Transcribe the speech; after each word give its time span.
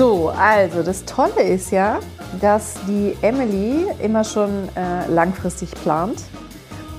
So, 0.00 0.30
also 0.30 0.82
das 0.82 1.04
Tolle 1.04 1.42
ist 1.42 1.72
ja, 1.72 2.00
dass 2.40 2.76
die 2.88 3.14
Emily 3.20 3.84
immer 4.02 4.24
schon 4.24 4.70
äh, 4.74 5.06
langfristig 5.10 5.72
plant 5.72 6.22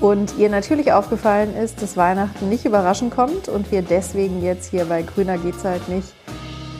und 0.00 0.38
ihr 0.38 0.48
natürlich 0.48 0.92
aufgefallen 0.92 1.56
ist, 1.56 1.82
dass 1.82 1.96
Weihnachten 1.96 2.48
nicht 2.48 2.64
überraschend 2.64 3.12
kommt 3.12 3.48
und 3.48 3.72
wir 3.72 3.82
deswegen 3.82 4.40
jetzt 4.40 4.70
hier 4.70 4.84
bei 4.84 5.02
Grüner 5.02 5.36
geht's 5.36 5.64
halt 5.64 5.88
nicht 5.88 6.14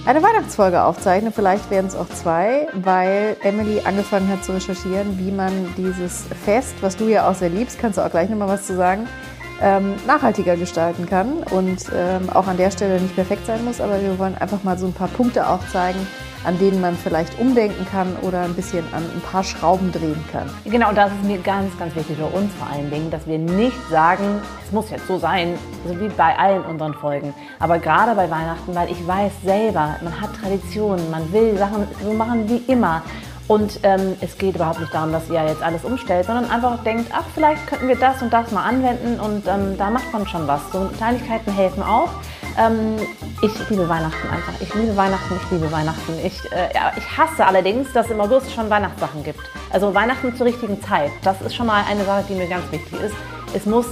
eine 0.07 0.23
Weihnachtsfolge 0.23 0.85
aufzeichnen. 0.85 1.33
Vielleicht 1.33 1.69
werden 1.73 1.89
es 1.89 1.97
auch 1.97 2.09
zwei, 2.09 2.69
weil 2.73 3.37
Emily 3.43 3.81
angefangen 3.85 4.29
hat 4.29 4.45
zu 4.45 4.53
recherchieren, 4.53 5.19
wie 5.19 5.33
man 5.33 5.75
dieses 5.77 6.27
Fest, 6.45 6.75
was 6.83 6.97
du 6.97 7.09
ja 7.09 7.29
auch 7.29 7.35
sehr 7.35 7.51
liebst, 7.51 7.81
kannst 7.81 7.99
du 7.99 8.03
auch 8.03 8.11
gleich 8.11 8.31
nochmal 8.31 8.49
was 8.49 8.65
zu 8.65 8.77
sagen, 8.77 9.09
ähm, 9.63 9.95
nachhaltiger 10.07 10.57
gestalten 10.57 11.07
kann 11.07 11.45
und 11.51 11.87
ähm, 11.95 12.29
auch 12.31 12.47
an 12.47 12.57
der 12.57 12.71
Stelle 12.71 13.01
nicht 13.01 13.15
perfekt 13.15 13.47
sein 13.47 13.65
muss. 13.65 13.81
Aber 13.81 14.01
wir 14.03 14.19
wollen 14.19 14.37
einfach 14.37 14.63
mal 14.65 14.77
so 14.77 14.87
ein 14.87 14.93
paar 14.93 15.09
Punkte 15.09 15.47
aufzeigen, 15.47 16.07
an 16.45 16.59
denen 16.59 16.81
man 16.81 16.97
vielleicht 16.97 17.39
umdenken 17.39 17.87
kann 17.91 18.17
oder 18.23 18.43
ein 18.43 18.55
bisschen 18.55 18.85
an 18.93 19.05
ein 19.05 19.21
paar 19.21 19.45
Schrauben 19.45 19.93
drehen 19.93 20.23
kann. 20.33 20.51
Genau, 20.65 20.93
das 20.93 21.13
ist 21.13 21.25
mir 21.25 21.39
ganz, 21.39 21.77
ganz 21.79 21.95
wichtig 21.95 22.17
für 22.17 22.27
uns 22.27 22.53
vor 22.55 22.69
allen 22.69 22.91
Dingen, 22.91 23.11
dass 23.11 23.27
wir 23.27 23.39
nicht 23.39 23.77
sagen, 23.89 24.41
es 24.65 24.73
muss 24.73 24.91
jetzt 24.91 25.07
so 25.07 25.19
sein, 25.19 25.55
so 25.87 25.99
wie 26.01 26.09
bei 26.09 26.37
allen 26.37 26.65
unseren 26.65 26.95
Folgen. 26.95 27.33
Aber 27.61 27.79
gerade 27.79 28.15
bei 28.15 28.29
Weihnachten, 28.29 28.75
weil 28.75 28.91
ich 28.91 29.07
weiß 29.07 29.33
selber, 29.45 29.97
man 30.03 30.21
hat 30.21 30.31
Traditionen, 30.41 31.11
man 31.11 31.33
will 31.33 31.57
Sachen 31.57 31.87
so 32.03 32.13
machen 32.13 32.49
wie 32.49 32.73
immer. 32.73 33.03
Und 33.53 33.81
ähm, 33.83 34.17
es 34.23 34.39
geht 34.39 34.55
überhaupt 34.55 34.81
nicht 34.81 34.95
darum, 34.95 35.13
dass 35.13 35.29
ihr 35.29 35.45
jetzt 35.45 35.63
alles 35.63 35.85
umstellt, 35.85 36.25
sondern 36.25 36.51
einfach 36.51 36.83
denkt, 36.85 37.11
ach, 37.13 37.27
vielleicht 37.35 37.67
könnten 37.67 37.87
wir 37.87 37.97
das 37.97 38.23
und 38.23 38.33
das 38.33 38.51
mal 38.51 38.63
anwenden 38.63 39.21
und 39.21 39.47
ähm, 39.47 39.77
da 39.77 39.91
macht 39.91 40.11
man 40.11 40.27
schon 40.27 40.47
was. 40.49 40.63
So 40.73 40.89
Kleinigkeiten 40.97 41.53
helfen 41.53 41.83
auch. 41.83 42.09
Ähm, 42.59 42.97
ich 43.43 43.69
liebe 43.69 43.87
Weihnachten 43.87 44.27
einfach. 44.27 44.55
Ich 44.59 44.73
liebe 44.73 44.97
Weihnachten, 44.97 45.35
ich 45.37 45.51
liebe 45.51 45.71
Weihnachten. 45.71 46.15
Ich, 46.25 46.41
äh, 46.51 46.75
ja, 46.75 46.93
ich 46.97 47.19
hasse 47.19 47.45
allerdings, 47.45 47.93
dass 47.93 48.07
es 48.07 48.13
im 48.13 48.23
August 48.23 48.51
schon 48.55 48.71
Weihnachtssachen 48.71 49.23
gibt. 49.23 49.41
Also 49.71 49.95
Weihnachten 49.95 50.35
zur 50.35 50.47
richtigen 50.47 50.81
Zeit. 50.81 51.11
Das 51.23 51.43
ist 51.43 51.55
schon 51.55 51.67
mal 51.67 51.85
eine 51.87 52.07
Sache, 52.07 52.25
die 52.31 52.35
mir 52.35 52.47
ganz 52.47 52.65
wichtig 52.73 52.99
ist. 53.03 53.15
Es 53.53 53.67
muss 53.67 53.85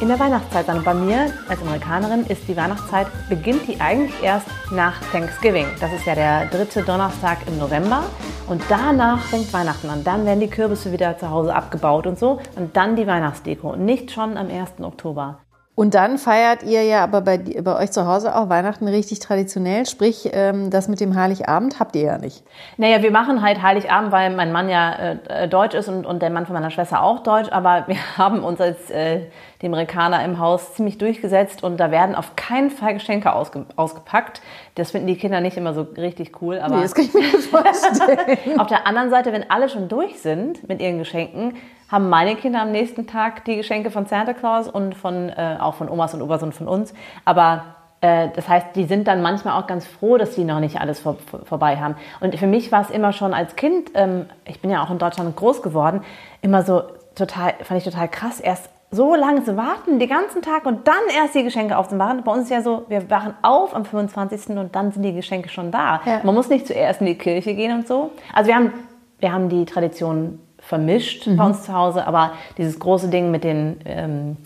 in 0.00 0.08
der 0.08 0.18
Weihnachtszeit 0.18 0.66
sein. 0.66 0.78
Und 0.78 0.84
bei 0.84 0.94
mir 0.94 1.32
als 1.48 1.60
Amerikanerin 1.62 2.26
ist 2.26 2.46
die 2.48 2.56
Weihnachtszeit, 2.56 3.06
beginnt 3.28 3.66
die 3.66 3.80
eigentlich 3.80 4.22
erst 4.22 4.46
nach 4.70 5.00
Thanksgiving. 5.12 5.66
Das 5.80 5.92
ist 5.92 6.06
ja 6.06 6.14
der 6.14 6.46
dritte 6.46 6.82
Donnerstag 6.82 7.38
im 7.46 7.58
November. 7.58 8.04
Und 8.48 8.62
danach 8.68 9.20
fängt 9.22 9.52
Weihnachten 9.52 9.88
an. 9.88 10.04
Dann 10.04 10.24
werden 10.26 10.40
die 10.40 10.50
Kürbisse 10.50 10.92
wieder 10.92 11.18
zu 11.18 11.30
Hause 11.30 11.54
abgebaut 11.54 12.06
und 12.06 12.18
so. 12.18 12.40
Und 12.56 12.76
dann 12.76 12.96
die 12.96 13.06
Weihnachtsdeko. 13.06 13.70
Und 13.70 13.84
nicht 13.84 14.10
schon 14.10 14.36
am 14.36 14.48
1. 14.48 14.80
Oktober. 14.80 15.40
Und 15.76 15.92
dann 15.92 16.16
feiert 16.16 16.62
ihr 16.62 16.82
ja 16.84 17.04
aber 17.04 17.20
bei, 17.20 17.36
bei 17.36 17.78
euch 17.78 17.92
zu 17.92 18.06
Hause 18.06 18.34
auch 18.34 18.48
Weihnachten 18.48 18.88
richtig 18.88 19.18
traditionell. 19.18 19.84
Sprich, 19.84 20.30
ähm, 20.32 20.70
das 20.70 20.88
mit 20.88 21.00
dem 21.00 21.14
Heiligabend 21.14 21.78
habt 21.78 21.94
ihr 21.96 22.02
ja 22.02 22.18
nicht. 22.18 22.42
Naja, 22.78 23.02
wir 23.02 23.10
machen 23.10 23.42
halt 23.42 23.60
Heiligabend, 23.60 24.10
weil 24.10 24.34
mein 24.34 24.52
Mann 24.52 24.70
ja 24.70 25.18
äh, 25.28 25.46
deutsch 25.46 25.74
ist 25.74 25.88
und, 25.88 26.06
und 26.06 26.22
der 26.22 26.30
Mann 26.30 26.46
von 26.46 26.54
meiner 26.54 26.70
Schwester 26.70 27.02
auch 27.02 27.22
deutsch. 27.22 27.52
Aber 27.52 27.84
wir 27.88 27.98
haben 28.16 28.42
uns 28.42 28.58
als 28.58 28.90
äh, 28.90 29.26
die 29.60 29.66
Amerikaner 29.66 30.24
im 30.24 30.38
Haus 30.38 30.72
ziemlich 30.74 30.96
durchgesetzt 30.96 31.62
und 31.62 31.76
da 31.76 31.90
werden 31.90 32.14
auf 32.14 32.36
keinen 32.36 32.70
Fall 32.70 32.94
Geschenke 32.94 33.34
ausge, 33.34 33.66
ausgepackt. 33.76 34.40
Das 34.76 34.90
finden 34.90 35.06
die 35.06 35.16
Kinder 35.16 35.40
nicht 35.40 35.56
immer 35.56 35.72
so 35.72 35.86
richtig 35.96 36.40
cool. 36.42 36.58
Aber 36.58 36.76
nee, 36.76 36.82
das 36.82 36.94
kann 36.94 37.06
ich 37.06 37.14
mir 37.14 37.22
vorstellen. 37.50 38.60
auf 38.60 38.66
der 38.66 38.86
anderen 38.86 39.10
Seite, 39.10 39.32
wenn 39.32 39.50
alle 39.50 39.68
schon 39.68 39.88
durch 39.88 40.20
sind 40.20 40.68
mit 40.68 40.80
ihren 40.80 40.98
Geschenken, 40.98 41.54
haben 41.90 42.10
meine 42.10 42.36
Kinder 42.36 42.60
am 42.60 42.72
nächsten 42.72 43.06
Tag 43.06 43.44
die 43.46 43.56
Geschenke 43.56 43.90
von 43.90 44.06
Santa 44.06 44.34
Claus 44.34 44.68
und 44.68 44.94
von, 44.94 45.30
äh, 45.30 45.56
auch 45.58 45.74
von 45.74 45.88
Omas 45.88 46.12
und 46.12 46.20
Opas 46.20 46.42
und 46.42 46.54
von 46.54 46.68
uns. 46.68 46.92
Aber 47.24 47.76
äh, 48.02 48.28
das 48.36 48.48
heißt, 48.48 48.68
die 48.74 48.84
sind 48.84 49.08
dann 49.08 49.22
manchmal 49.22 49.60
auch 49.60 49.66
ganz 49.66 49.86
froh, 49.86 50.18
dass 50.18 50.34
sie 50.34 50.44
noch 50.44 50.60
nicht 50.60 50.78
alles 50.78 51.00
vor, 51.00 51.16
vor, 51.30 51.46
vorbei 51.46 51.78
haben. 51.78 51.96
Und 52.20 52.38
für 52.38 52.46
mich 52.46 52.70
war 52.70 52.82
es 52.82 52.90
immer 52.90 53.12
schon 53.12 53.32
als 53.32 53.56
Kind, 53.56 53.92
ähm, 53.94 54.26
ich 54.44 54.60
bin 54.60 54.70
ja 54.70 54.84
auch 54.84 54.90
in 54.90 54.98
Deutschland 54.98 55.34
groß 55.36 55.62
geworden, 55.62 56.02
immer 56.42 56.62
so 56.62 56.82
total, 57.14 57.54
fand 57.62 57.78
ich 57.78 57.84
total 57.84 58.08
krass, 58.08 58.40
erst 58.40 58.68
so 58.90 59.14
lange 59.14 59.44
zu 59.44 59.56
warten, 59.56 59.98
den 59.98 60.08
ganzen 60.08 60.42
Tag 60.42 60.64
und 60.64 60.86
dann 60.86 60.94
erst 61.14 61.34
die 61.34 61.42
Geschenke 61.42 61.76
aufzumachen. 61.76 62.22
Bei 62.22 62.32
uns 62.32 62.44
ist 62.44 62.50
ja 62.50 62.62
so, 62.62 62.84
wir 62.88 63.10
wachen 63.10 63.34
auf 63.42 63.74
am 63.74 63.84
25. 63.84 64.56
und 64.56 64.74
dann 64.74 64.92
sind 64.92 65.02
die 65.02 65.12
Geschenke 65.12 65.48
schon 65.48 65.70
da. 65.70 66.00
Ja. 66.04 66.20
Man 66.22 66.34
muss 66.34 66.48
nicht 66.48 66.66
zuerst 66.66 67.00
in 67.00 67.06
die 67.06 67.18
Kirche 67.18 67.54
gehen 67.54 67.76
und 67.76 67.88
so. 67.88 68.10
Also 68.32 68.48
wir 68.48 68.54
haben, 68.54 68.72
wir 69.18 69.32
haben 69.32 69.48
die 69.48 69.64
Tradition 69.64 70.38
vermischt 70.58 71.26
mhm. 71.26 71.36
bei 71.36 71.44
uns 71.44 71.64
zu 71.64 71.72
Hause, 71.72 72.06
aber 72.06 72.32
dieses 72.58 72.78
große 72.78 73.08
Ding 73.08 73.30
mit 73.30 73.44
den, 73.44 73.80
ähm, 73.84 74.36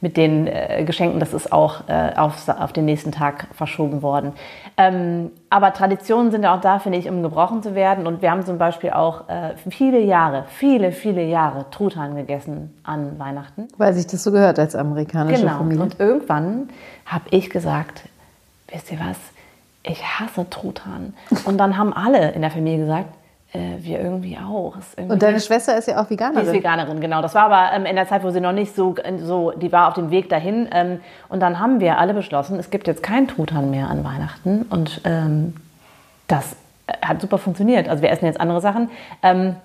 mit 0.00 0.16
den 0.16 0.46
äh, 0.46 0.84
Geschenken, 0.84 1.20
das 1.20 1.32
ist 1.32 1.52
auch 1.52 1.88
äh, 1.88 2.12
auf, 2.16 2.48
auf 2.48 2.72
den 2.72 2.84
nächsten 2.84 3.12
Tag 3.12 3.48
verschoben 3.52 4.02
worden. 4.02 4.32
Ähm, 4.76 5.30
aber 5.48 5.72
Traditionen 5.72 6.30
sind 6.30 6.42
ja 6.42 6.54
auch 6.54 6.60
da, 6.60 6.78
finde 6.78 6.98
ich, 6.98 7.08
um 7.08 7.22
gebrochen 7.22 7.62
zu 7.62 7.74
werden. 7.74 8.06
Und 8.06 8.22
wir 8.22 8.30
haben 8.30 8.44
zum 8.44 8.58
Beispiel 8.58 8.90
auch 8.90 9.28
äh, 9.28 9.54
viele 9.70 10.00
Jahre, 10.00 10.44
viele, 10.48 10.92
viele 10.92 11.24
Jahre 11.24 11.66
Truthahn 11.70 12.14
gegessen 12.14 12.76
an 12.84 13.18
Weihnachten. 13.18 13.68
Weil 13.78 13.94
sich 13.94 14.06
das 14.06 14.22
so 14.22 14.32
gehört 14.32 14.58
als 14.58 14.74
amerikanische 14.74 15.42
genau. 15.42 15.58
Familie. 15.58 15.82
Und 15.82 15.98
irgendwann 15.98 16.68
habe 17.06 17.24
ich 17.30 17.48
gesagt, 17.50 18.02
wisst 18.68 18.92
ihr 18.92 18.98
was, 19.00 19.16
ich 19.82 20.02
hasse 20.04 20.48
Truthahn. 20.50 21.14
Und 21.44 21.58
dann 21.58 21.78
haben 21.78 21.92
alle 21.92 22.32
in 22.32 22.42
der 22.42 22.50
Familie 22.50 22.80
gesagt, 22.80 23.08
äh, 23.56 23.84
wir 23.84 24.00
irgendwie 24.00 24.36
auch. 24.36 24.76
Irgendwie 24.96 25.12
und 25.12 25.22
deine 25.22 25.40
Schwester 25.40 25.76
ist 25.76 25.88
ja 25.88 26.02
auch 26.02 26.10
Veganerin. 26.10 26.42
Die 26.42 26.46
ist 26.48 26.54
Veganerin, 26.54 27.00
genau. 27.00 27.22
Das 27.22 27.34
war 27.34 27.50
aber 27.50 27.72
ähm, 27.74 27.86
in 27.86 27.96
der 27.96 28.06
Zeit, 28.08 28.22
wo 28.22 28.30
sie 28.30 28.40
noch 28.40 28.52
nicht 28.52 28.74
so, 28.74 28.94
so, 29.18 29.52
die 29.52 29.72
war 29.72 29.88
auf 29.88 29.94
dem 29.94 30.10
Weg 30.10 30.28
dahin. 30.28 30.68
Ähm, 30.72 31.00
und 31.28 31.40
dann 31.40 31.58
haben 31.58 31.80
wir 31.80 31.98
alle 31.98 32.14
beschlossen, 32.14 32.58
es 32.58 32.70
gibt 32.70 32.86
jetzt 32.86 33.02
keinen 33.02 33.28
Truthahn 33.28 33.70
mehr 33.70 33.88
an 33.88 34.04
Weihnachten. 34.04 34.62
Und 34.70 35.00
ähm, 35.04 35.54
das 36.28 36.56
hat 37.02 37.20
super 37.20 37.38
funktioniert. 37.38 37.88
Also 37.88 38.02
wir 38.02 38.10
essen 38.10 38.26
jetzt 38.26 38.40
andere 38.40 38.60
Sachen. 38.60 38.90
Ähm, 39.22 39.56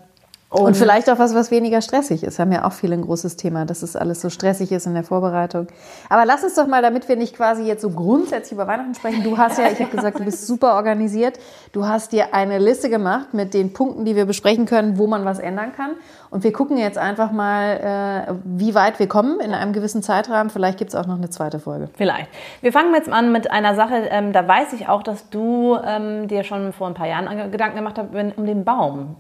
und, 0.52 0.64
und, 0.64 0.76
vielleicht 0.76 1.10
auch 1.10 1.18
was, 1.18 1.34
was 1.34 1.50
weniger 1.50 1.82
stressig 1.82 2.26
ist. 2.26 2.38
Haben 2.38 2.52
ja 2.52 2.66
auch 2.66 2.74
viele 2.74 2.96
ein 2.96 3.04
großes 3.04 3.38
Thema, 3.38 3.64
dass 3.64 3.84
es 3.84 3.96
alles 3.96 4.20
so 4.20 4.30
stressig 4.30 4.74
ist 4.74 4.86
in 4.86 4.94
der 4.94 5.06
Vorbereitung. 5.06 5.68
Aber 6.10 6.26
lass 6.26 6.44
uns 6.44 6.56
doch 6.56 6.68
mal, 6.68 6.82
damit 6.82 7.08
wir 7.08 7.16
nicht 7.16 7.38
quasi 7.38 7.64
jetzt 7.64 7.82
so 7.82 7.90
grundsätzlich 7.90 8.52
über 8.52 8.68
Weihnachten 8.68 8.94
sprechen. 8.94 9.24
Du 9.24 9.38
hast 9.38 9.58
ja, 9.60 9.72
ich 9.72 9.80
habe 9.80 9.96
gesagt, 9.96 10.20
du 10.20 10.26
bist 10.26 10.46
super 10.46 10.76
organisiert. 10.76 11.40
Du 11.72 11.88
hast 11.88 12.12
dir 12.12 12.34
eine 12.34 12.60
Liste 12.60 12.90
gemacht 12.90 13.34
mit 13.34 13.54
den 13.54 13.72
Punkten, 13.72 14.04
die 14.04 14.18
wir 14.18 14.26
besprechen 14.26 14.66
können, 14.66 14.98
wo 14.98 15.08
man 15.08 15.24
was 15.24 15.40
ändern 15.40 15.72
kann. 15.74 15.92
Und 16.32 16.44
wir 16.44 16.52
gucken 16.52 16.78
jetzt 16.78 16.98
einfach 16.98 17.32
mal, 17.32 18.28
äh, 18.28 18.34
wie 18.44 18.76
weit 18.76 19.00
wir 19.00 19.08
kommen 19.08 19.40
in 19.40 19.54
einem 19.54 19.72
gewissen 19.72 20.04
Zeitrahmen. 20.04 20.50
Vielleicht 20.50 20.78
gibt 20.78 20.90
es 20.90 20.96
auch 20.96 21.08
noch 21.08 21.16
eine 21.16 21.30
zweite 21.30 21.60
Folge. 21.60 21.88
Vielleicht. 21.96 22.30
Wir 22.60 22.74
fangen 22.74 22.94
jetzt 22.94 23.10
an 23.10 23.32
mit 23.32 23.50
einer 23.50 23.74
Sache, 23.76 23.96
ähm, 24.10 24.34
da 24.34 24.46
weiß 24.46 24.74
ich 24.74 24.90
auch, 24.90 25.02
dass 25.02 25.30
du 25.30 25.78
ähm, 25.82 26.28
dir 26.28 26.44
schon 26.44 26.74
vor 26.74 26.88
ein 26.88 26.94
paar 26.94 27.08
Jahren 27.08 27.52
Gedanken 27.54 27.78
gemacht 27.78 27.98
hast, 27.98 28.10
um 28.36 28.46
den 28.46 28.66
Baum 28.66 29.16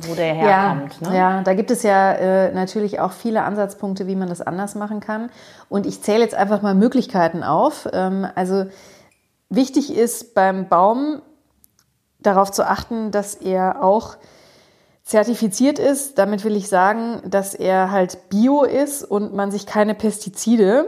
wo 0.00 0.14
der 0.14 0.34
herkommt. 0.34 0.96
Ja, 1.00 1.08
ne? 1.08 1.16
ja, 1.16 1.42
da 1.42 1.54
gibt 1.54 1.70
es 1.70 1.82
ja 1.82 2.12
äh, 2.12 2.52
natürlich 2.52 3.00
auch 3.00 3.12
viele 3.12 3.42
Ansatzpunkte, 3.42 4.06
wie 4.06 4.16
man 4.16 4.28
das 4.28 4.40
anders 4.40 4.74
machen 4.74 5.00
kann. 5.00 5.30
Und 5.68 5.86
ich 5.86 6.02
zähle 6.02 6.20
jetzt 6.20 6.34
einfach 6.34 6.62
mal 6.62 6.74
Möglichkeiten 6.74 7.42
auf. 7.42 7.88
Ähm, 7.92 8.26
also 8.34 8.66
wichtig 9.48 9.96
ist 9.96 10.34
beim 10.34 10.68
Baum 10.68 11.22
darauf 12.18 12.50
zu 12.50 12.66
achten, 12.66 13.10
dass 13.10 13.34
er 13.34 13.82
auch 13.82 14.16
zertifiziert 15.04 15.78
ist. 15.78 16.18
Damit 16.18 16.44
will 16.44 16.56
ich 16.56 16.68
sagen, 16.68 17.20
dass 17.26 17.54
er 17.54 17.90
halt 17.90 18.28
bio 18.28 18.62
ist 18.62 19.02
und 19.02 19.34
man 19.34 19.50
sich 19.50 19.66
keine 19.66 19.94
Pestizide 19.94 20.86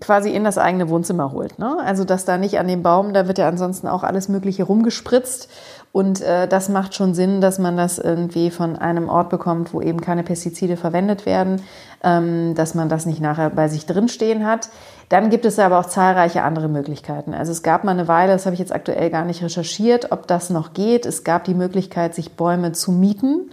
quasi 0.00 0.30
in 0.30 0.44
das 0.44 0.58
eigene 0.58 0.88
Wohnzimmer 0.88 1.32
holt. 1.32 1.58
Ne? 1.58 1.76
Also 1.84 2.04
dass 2.04 2.24
da 2.24 2.38
nicht 2.38 2.58
an 2.58 2.68
dem 2.68 2.82
Baum, 2.82 3.12
da 3.12 3.26
wird 3.26 3.38
ja 3.38 3.48
ansonsten 3.48 3.88
auch 3.88 4.02
alles 4.02 4.28
Mögliche 4.28 4.64
rumgespritzt 4.64 5.48
und 5.92 6.20
äh, 6.20 6.46
das 6.46 6.68
macht 6.68 6.94
schon 6.94 7.14
Sinn, 7.14 7.40
dass 7.40 7.58
man 7.58 7.76
das 7.76 7.98
irgendwie 7.98 8.50
von 8.50 8.76
einem 8.76 9.08
Ort 9.08 9.28
bekommt, 9.28 9.74
wo 9.74 9.80
eben 9.80 10.00
keine 10.00 10.22
Pestizide 10.22 10.76
verwendet 10.76 11.26
werden, 11.26 11.62
ähm, 12.04 12.54
dass 12.54 12.74
man 12.74 12.88
das 12.88 13.06
nicht 13.06 13.20
nachher 13.20 13.50
bei 13.50 13.66
sich 13.66 13.86
drinstehen 13.86 14.46
hat. 14.46 14.68
Dann 15.08 15.30
gibt 15.30 15.44
es 15.44 15.58
aber 15.58 15.80
auch 15.80 15.86
zahlreiche 15.86 16.42
andere 16.42 16.68
Möglichkeiten. 16.68 17.34
Also 17.34 17.50
es 17.50 17.64
gab 17.64 17.82
mal 17.82 17.90
eine 17.90 18.06
Weile, 18.06 18.32
das 18.32 18.46
habe 18.46 18.54
ich 18.54 18.60
jetzt 18.60 18.72
aktuell 18.72 19.10
gar 19.10 19.24
nicht 19.24 19.42
recherchiert, 19.42 20.12
ob 20.12 20.28
das 20.28 20.50
noch 20.50 20.74
geht. 20.74 21.06
Es 21.06 21.24
gab 21.24 21.42
die 21.42 21.54
Möglichkeit, 21.54 22.14
sich 22.14 22.36
Bäume 22.36 22.70
zu 22.70 22.92
mieten. 22.92 23.50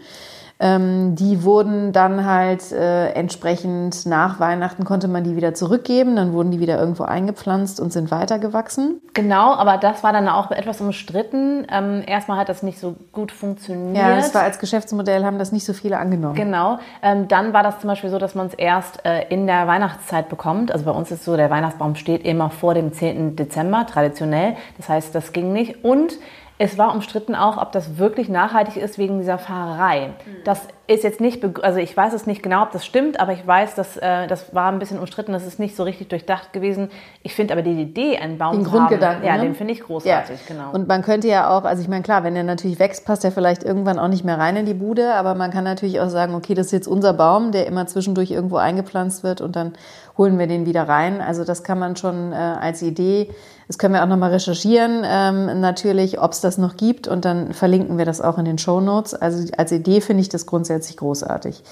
Ähm, 0.60 1.16
die 1.16 1.44
wurden 1.44 1.92
dann 1.94 2.26
halt 2.26 2.72
äh, 2.72 3.10
entsprechend 3.12 4.08
nach 4.08 4.40
Weihnachten 4.40 4.86
konnte 4.86 5.08
man 5.08 5.24
die 5.24 5.36
wieder 5.36 5.54
zurückgeben, 5.54 6.16
dann 6.16 6.34
wurden 6.34 6.50
die 6.50 6.60
wieder 6.60 6.80
irgendwo 6.80 7.04
eingepflanzt 7.04 7.80
und 7.80 7.94
sind 7.94 8.10
weitergewachsen. 8.10 9.00
Genau, 9.14 9.54
aber 9.54 9.78
das 9.78 10.04
war 10.04 10.14
dann 10.14 10.28
auch 10.28 10.50
etwas 10.50 10.82
umstritten. 10.82 11.68
Ähm, 11.72 12.04
erstmal 12.08 12.40
hat 12.40 12.50
das 12.50 12.64
nicht 12.64 12.80
so 12.80 12.96
gut 13.12 13.32
funktioniert. 13.32 13.98
Ja, 13.98 14.16
das 14.16 14.34
war 14.34 14.42
als 14.42 14.58
Geschäftsmodell, 14.58 15.24
haben 15.26 15.38
das 15.38 15.52
nicht 15.52 15.66
so 15.66 15.74
viele 15.74 16.00
angenommen. 16.00 16.36
Genau. 16.36 16.80
Ähm, 17.04 17.28
dann 17.28 17.54
war 17.54 17.62
das 17.62 17.80
zum 17.80 17.90
Beispiel 17.90 18.10
so, 18.10 18.18
dass 18.18 18.34
man 18.34 18.48
es 18.48 18.54
erst 18.56 19.06
äh, 19.06 19.28
in 19.30 19.46
der 19.46 19.68
Weihnachtszeit 19.68 20.28
bekommt. 20.28 20.72
Also 20.72 20.86
bei 20.86 20.92
uns 20.92 21.12
ist 21.12 21.24
so, 21.24 21.38
der 21.38 21.52
Weihnachtsbaum 21.52 21.96
steht 21.96 22.26
immer 22.26 22.50
vor 22.50 22.74
dem 22.74 22.94
10. 22.94 23.36
Dezember, 23.36 23.86
traditionell. 23.86 24.56
Das 24.78 24.90
heißt, 24.90 25.14
das 25.14 25.34
ging 25.34 25.54
nicht. 25.54 25.84
Und 25.84 26.14
Es 26.60 26.78
war 26.78 26.94
umstritten 26.94 27.36
auch, 27.36 27.62
ob 27.62 27.72
das 27.72 28.00
wirklich 28.00 28.30
nachhaltig 28.30 28.78
ist 28.78 28.98
wegen 28.98 29.20
dieser 29.20 29.38
Fahrerei. 29.38 30.10
Das 30.44 30.68
ist 30.88 31.04
jetzt 31.04 31.22
nicht, 31.22 31.44
also 31.64 31.78
ich 31.78 31.96
weiß 31.96 32.14
es 32.14 32.26
nicht 32.26 32.42
genau, 32.42 32.64
ob 32.64 32.72
das 32.72 32.84
stimmt, 32.86 33.20
aber 33.20 33.34
ich 33.34 33.46
weiß, 33.46 33.76
dass 33.76 33.98
äh, 33.98 34.26
das 34.26 34.56
war 34.56 34.72
ein 34.72 34.80
bisschen 34.80 34.98
umstritten, 34.98 35.34
das 35.34 35.46
ist 35.46 35.60
nicht 35.60 35.76
so 35.76 35.84
richtig 35.84 36.08
durchdacht 36.10 36.54
gewesen. 36.54 36.90
Ich 37.22 37.36
finde 37.36 37.54
aber 37.54 37.62
die 37.62 37.80
Idee, 37.80 38.18
einen 38.18 38.38
Baum 38.40 38.54
Den 38.56 38.66
zu 38.66 38.72
Grundgedanken, 38.72 39.18
haben, 39.20 39.28
ja, 39.28 39.36
ne? 39.36 39.44
den 39.44 39.56
finde 39.56 39.74
ich 39.74 39.82
großartig, 39.82 40.40
Ja. 40.40 40.56
genau. 40.56 40.72
Und 40.72 40.88
man 40.88 41.04
könnte 41.04 41.28
ja 41.28 41.56
auch, 41.56 41.64
also 41.64 41.82
ich 41.84 41.90
meine, 41.90 42.02
klar, 42.04 42.24
wenn 42.24 42.34
der 42.34 42.44
natürlich 42.44 42.80
wächst, 42.80 43.06
passt 43.06 43.24
er 43.24 43.32
vielleicht 43.32 43.64
irgendwann 43.64 44.00
auch 44.00 44.08
nicht 44.08 44.24
mehr 44.24 44.40
rein 44.40 44.56
in 44.56 44.66
die 44.66 44.74
Bude, 44.74 45.14
aber 45.14 45.36
man 45.36 45.52
kann 45.52 45.66
natürlich 45.66 46.00
auch 46.00 46.10
sagen, 46.10 46.34
okay, 46.34 46.56
das 46.56 46.68
ist 46.68 46.72
jetzt 46.72 46.88
unser 46.88 47.14
Baum, 47.14 47.52
der 47.52 47.68
immer 47.68 47.86
zwischendurch 47.86 48.32
irgendwo 48.32 48.58
eingepflanzt 48.58 49.24
wird 49.24 49.42
und 49.42 49.56
dann 49.56 49.74
holen 50.18 50.40
wir 50.40 50.48
den 50.48 50.66
wieder 50.66 50.88
rein. 50.88 51.22
Also 51.22 51.44
das 51.44 51.64
kann 51.64 51.78
man 51.78 51.96
schon 51.98 52.32
äh, 52.32 52.36
als 52.36 52.82
Idee, 52.82 53.30
das 53.68 53.78
können 53.78 53.94
wir 53.94 54.04
auch 54.04 54.08
nochmal 54.08 54.32
recherchieren, 54.32 55.04
ähm, 55.06 55.60
natürlich, 55.60 56.22
ob 56.22 56.32
es 56.32 56.42
das 56.42 56.58
noch 56.58 56.78
gibt 56.78 57.08
und 57.08 57.26
dann 57.26 57.54
verlinken 57.54 57.98
wir 57.98 58.06
das 58.06 58.22
auch 58.22 58.38
in 58.38 58.46
den 58.46 58.58
Show 58.58 58.80
Notes. 58.80 59.14
Also 59.14 59.52
als 59.58 59.72
Idee 59.72 60.02
finde 60.02 60.22
ich 60.22 60.30
das 60.30 60.46
grundsätzlich 60.46 60.98
großartig. 60.98 61.64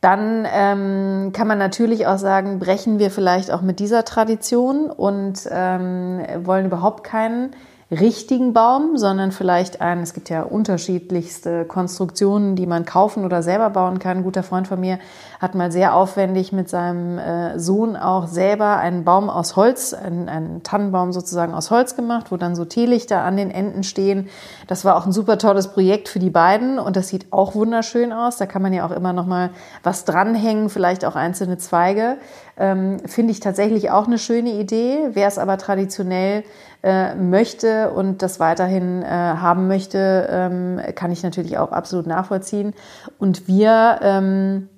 Dann 0.00 0.46
ähm, 0.52 1.32
kann 1.32 1.48
man 1.48 1.58
natürlich 1.58 2.06
auch 2.06 2.18
sagen, 2.18 2.58
brechen 2.58 2.98
wir 2.98 3.10
vielleicht 3.10 3.50
auch 3.50 3.62
mit 3.62 3.80
dieser 3.80 4.04
Tradition 4.04 4.90
und 4.90 5.40
ähm, 5.50 6.20
wollen 6.44 6.66
überhaupt 6.66 7.02
keinen 7.02 7.50
richtigen 7.90 8.52
Baum, 8.52 8.98
sondern 8.98 9.32
vielleicht 9.32 9.80
einen, 9.80 10.02
es 10.02 10.12
gibt 10.12 10.28
ja 10.28 10.42
unterschiedlichste 10.42 11.64
Konstruktionen, 11.64 12.54
die 12.54 12.66
man 12.66 12.84
kaufen 12.84 13.24
oder 13.24 13.42
selber 13.42 13.70
bauen 13.70 13.98
kann. 13.98 14.18
Ein 14.18 14.22
guter 14.24 14.42
Freund 14.42 14.68
von 14.68 14.78
mir 14.78 14.98
hat 15.40 15.54
mal 15.54 15.72
sehr 15.72 15.94
aufwendig 15.94 16.52
mit 16.52 16.68
seinem 16.68 17.16
äh, 17.16 17.58
Sohn 17.58 17.96
auch 17.96 18.26
selber 18.26 18.76
einen 18.76 19.04
Baum 19.04 19.30
aus 19.30 19.56
Holz, 19.56 19.94
einen, 19.94 20.28
einen 20.28 20.62
Tannenbaum 20.62 21.12
sozusagen 21.12 21.54
aus 21.54 21.70
Holz 21.70 21.96
gemacht, 21.96 22.30
wo 22.30 22.36
dann 22.36 22.54
so 22.54 22.66
Teelichter 22.66 23.22
an 23.22 23.38
den 23.38 23.50
Enden 23.50 23.82
stehen. 23.82 24.28
Das 24.66 24.84
war 24.84 24.96
auch 24.96 25.06
ein 25.06 25.12
super 25.12 25.38
tolles 25.38 25.68
Projekt 25.68 26.10
für 26.10 26.18
die 26.18 26.28
beiden 26.28 26.78
und 26.78 26.94
das 26.94 27.08
sieht 27.08 27.32
auch 27.32 27.54
wunderschön 27.54 28.12
aus. 28.12 28.36
Da 28.36 28.44
kann 28.44 28.60
man 28.60 28.74
ja 28.74 28.84
auch 28.84 28.90
immer 28.90 29.14
noch 29.14 29.26
mal 29.26 29.48
was 29.82 30.04
dranhängen, 30.04 30.68
vielleicht 30.68 31.06
auch 31.06 31.16
einzelne 31.16 31.56
Zweige. 31.56 32.18
Ähm, 32.58 32.98
Finde 33.06 33.32
ich 33.32 33.40
tatsächlich 33.40 33.90
auch 33.90 34.06
eine 34.06 34.18
schöne 34.18 34.50
Idee. 34.50 35.10
Wer 35.12 35.28
es 35.28 35.38
aber 35.38 35.58
traditionell 35.58 36.42
äh, 36.82 37.14
möchte 37.14 37.90
und 37.90 38.22
das 38.22 38.40
weiterhin 38.40 39.02
äh, 39.02 39.06
haben 39.06 39.68
möchte, 39.68 40.28
ähm, 40.30 40.80
kann 40.94 41.12
ich 41.12 41.22
natürlich 41.22 41.58
auch 41.58 41.72
absolut 41.72 42.06
nachvollziehen. 42.06 42.74
Und 43.18 43.46
wir, 43.46 44.00
ähm, 44.02 44.68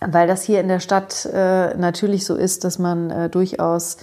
weil 0.00 0.26
das 0.26 0.42
hier 0.42 0.60
in 0.60 0.68
der 0.68 0.80
Stadt 0.80 1.26
äh, 1.26 1.74
natürlich 1.76 2.24
so 2.24 2.34
ist, 2.34 2.64
dass 2.64 2.78
man 2.78 3.10
äh, 3.10 3.28
durchaus 3.28 3.98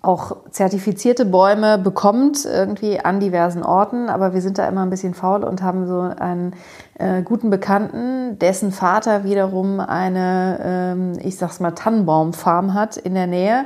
auch 0.00 0.36
zertifizierte 0.50 1.24
Bäume 1.24 1.76
bekommt, 1.76 2.44
irgendwie 2.44 3.00
an 3.00 3.18
diversen 3.18 3.64
Orten. 3.64 4.08
Aber 4.08 4.32
wir 4.32 4.40
sind 4.40 4.58
da 4.58 4.68
immer 4.68 4.82
ein 4.82 4.90
bisschen 4.90 5.14
faul 5.14 5.42
und 5.42 5.62
haben 5.62 5.86
so 5.86 6.00
einen 6.00 6.54
äh, 6.98 7.22
guten 7.22 7.50
Bekannten, 7.50 8.38
dessen 8.38 8.70
Vater 8.70 9.24
wiederum 9.24 9.80
eine, 9.80 10.60
ähm, 10.62 11.12
ich 11.20 11.36
sag's 11.36 11.58
mal, 11.58 11.72
Tannenbaumfarm 11.72 12.74
hat 12.74 12.96
in 12.96 13.14
der 13.14 13.26
Nähe. 13.26 13.64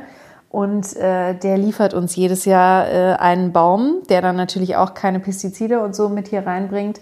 Und 0.48 0.96
äh, 0.96 1.34
der 1.34 1.56
liefert 1.58 1.94
uns 1.94 2.14
jedes 2.16 2.44
Jahr 2.44 2.86
äh, 2.88 3.14
einen 3.14 3.52
Baum, 3.52 4.02
der 4.08 4.20
dann 4.20 4.36
natürlich 4.36 4.76
auch 4.76 4.94
keine 4.94 5.20
Pestizide 5.20 5.80
und 5.80 5.94
so 5.94 6.08
mit 6.08 6.28
hier 6.28 6.46
reinbringt. 6.46 7.00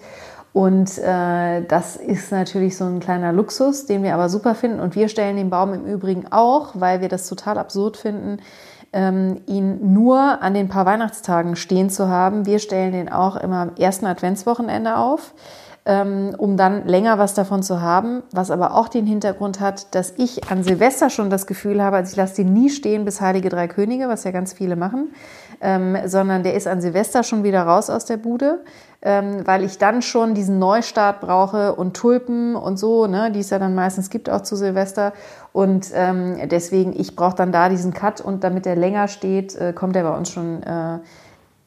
Und 0.52 0.98
äh, 0.98 1.62
das 1.62 1.94
ist 1.96 2.32
natürlich 2.32 2.76
so 2.76 2.84
ein 2.84 2.98
kleiner 2.98 3.32
Luxus, 3.32 3.86
den 3.86 4.02
wir 4.02 4.14
aber 4.14 4.28
super 4.28 4.56
finden. 4.56 4.80
Und 4.80 4.96
wir 4.96 5.08
stellen 5.08 5.36
den 5.36 5.50
Baum 5.50 5.72
im 5.72 5.84
Übrigen 5.84 6.26
auch, 6.30 6.72
weil 6.74 7.00
wir 7.00 7.08
das 7.08 7.28
total 7.28 7.58
absurd 7.58 7.96
finden, 7.96 8.38
ähm, 8.92 9.40
ihn 9.46 9.92
nur 9.92 10.42
an 10.42 10.54
den 10.54 10.68
paar 10.68 10.86
Weihnachtstagen 10.86 11.56
stehen 11.56 11.90
zu 11.90 12.08
haben. 12.08 12.46
Wir 12.46 12.58
stellen 12.58 12.92
den 12.92 13.08
auch 13.10 13.36
immer 13.36 13.58
am 13.58 13.74
ersten 13.76 14.06
Adventswochenende 14.06 14.96
auf 14.96 15.34
um 15.84 16.56
dann 16.58 16.86
länger 16.86 17.18
was 17.18 17.32
davon 17.32 17.62
zu 17.62 17.80
haben, 17.80 18.22
was 18.32 18.50
aber 18.50 18.74
auch 18.74 18.88
den 18.88 19.06
Hintergrund 19.06 19.60
hat, 19.60 19.94
dass 19.94 20.12
ich 20.18 20.50
an 20.50 20.62
Silvester 20.62 21.08
schon 21.08 21.30
das 21.30 21.46
Gefühl 21.46 21.82
habe, 21.82 21.96
also 21.96 22.10
ich 22.10 22.16
lasse 22.16 22.36
den 22.36 22.52
nie 22.52 22.68
stehen 22.68 23.06
bis 23.06 23.20
Heilige 23.20 23.48
Drei 23.48 23.66
Könige, 23.66 24.06
was 24.08 24.24
ja 24.24 24.30
ganz 24.30 24.52
viele 24.52 24.76
machen, 24.76 25.14
ähm, 25.62 25.96
sondern 26.04 26.42
der 26.42 26.54
ist 26.54 26.66
an 26.66 26.82
Silvester 26.82 27.22
schon 27.22 27.44
wieder 27.44 27.62
raus 27.62 27.88
aus 27.88 28.04
der 28.04 28.18
Bude, 28.18 28.60
ähm, 29.02 29.46
weil 29.46 29.64
ich 29.64 29.78
dann 29.78 30.02
schon 30.02 30.34
diesen 30.34 30.58
Neustart 30.58 31.20
brauche 31.20 31.74
und 31.74 31.96
Tulpen 31.96 32.56
und 32.56 32.78
so, 32.78 33.06
ne, 33.06 33.32
die 33.32 33.40
es 33.40 33.48
ja 33.48 33.58
dann 33.58 33.74
meistens 33.74 34.10
gibt 34.10 34.28
auch 34.28 34.42
zu 34.42 34.56
Silvester. 34.56 35.14
Und 35.52 35.88
ähm, 35.94 36.36
deswegen, 36.50 36.92
ich 36.98 37.16
brauche 37.16 37.34
dann 37.34 37.52
da 37.52 37.70
diesen 37.70 37.94
Cut 37.94 38.20
und 38.20 38.44
damit 38.44 38.66
der 38.66 38.76
länger 38.76 39.08
steht, 39.08 39.56
äh, 39.56 39.72
kommt 39.72 39.96
er 39.96 40.02
bei 40.02 40.16
uns 40.16 40.30
schon 40.30 40.62
äh, 40.62 40.98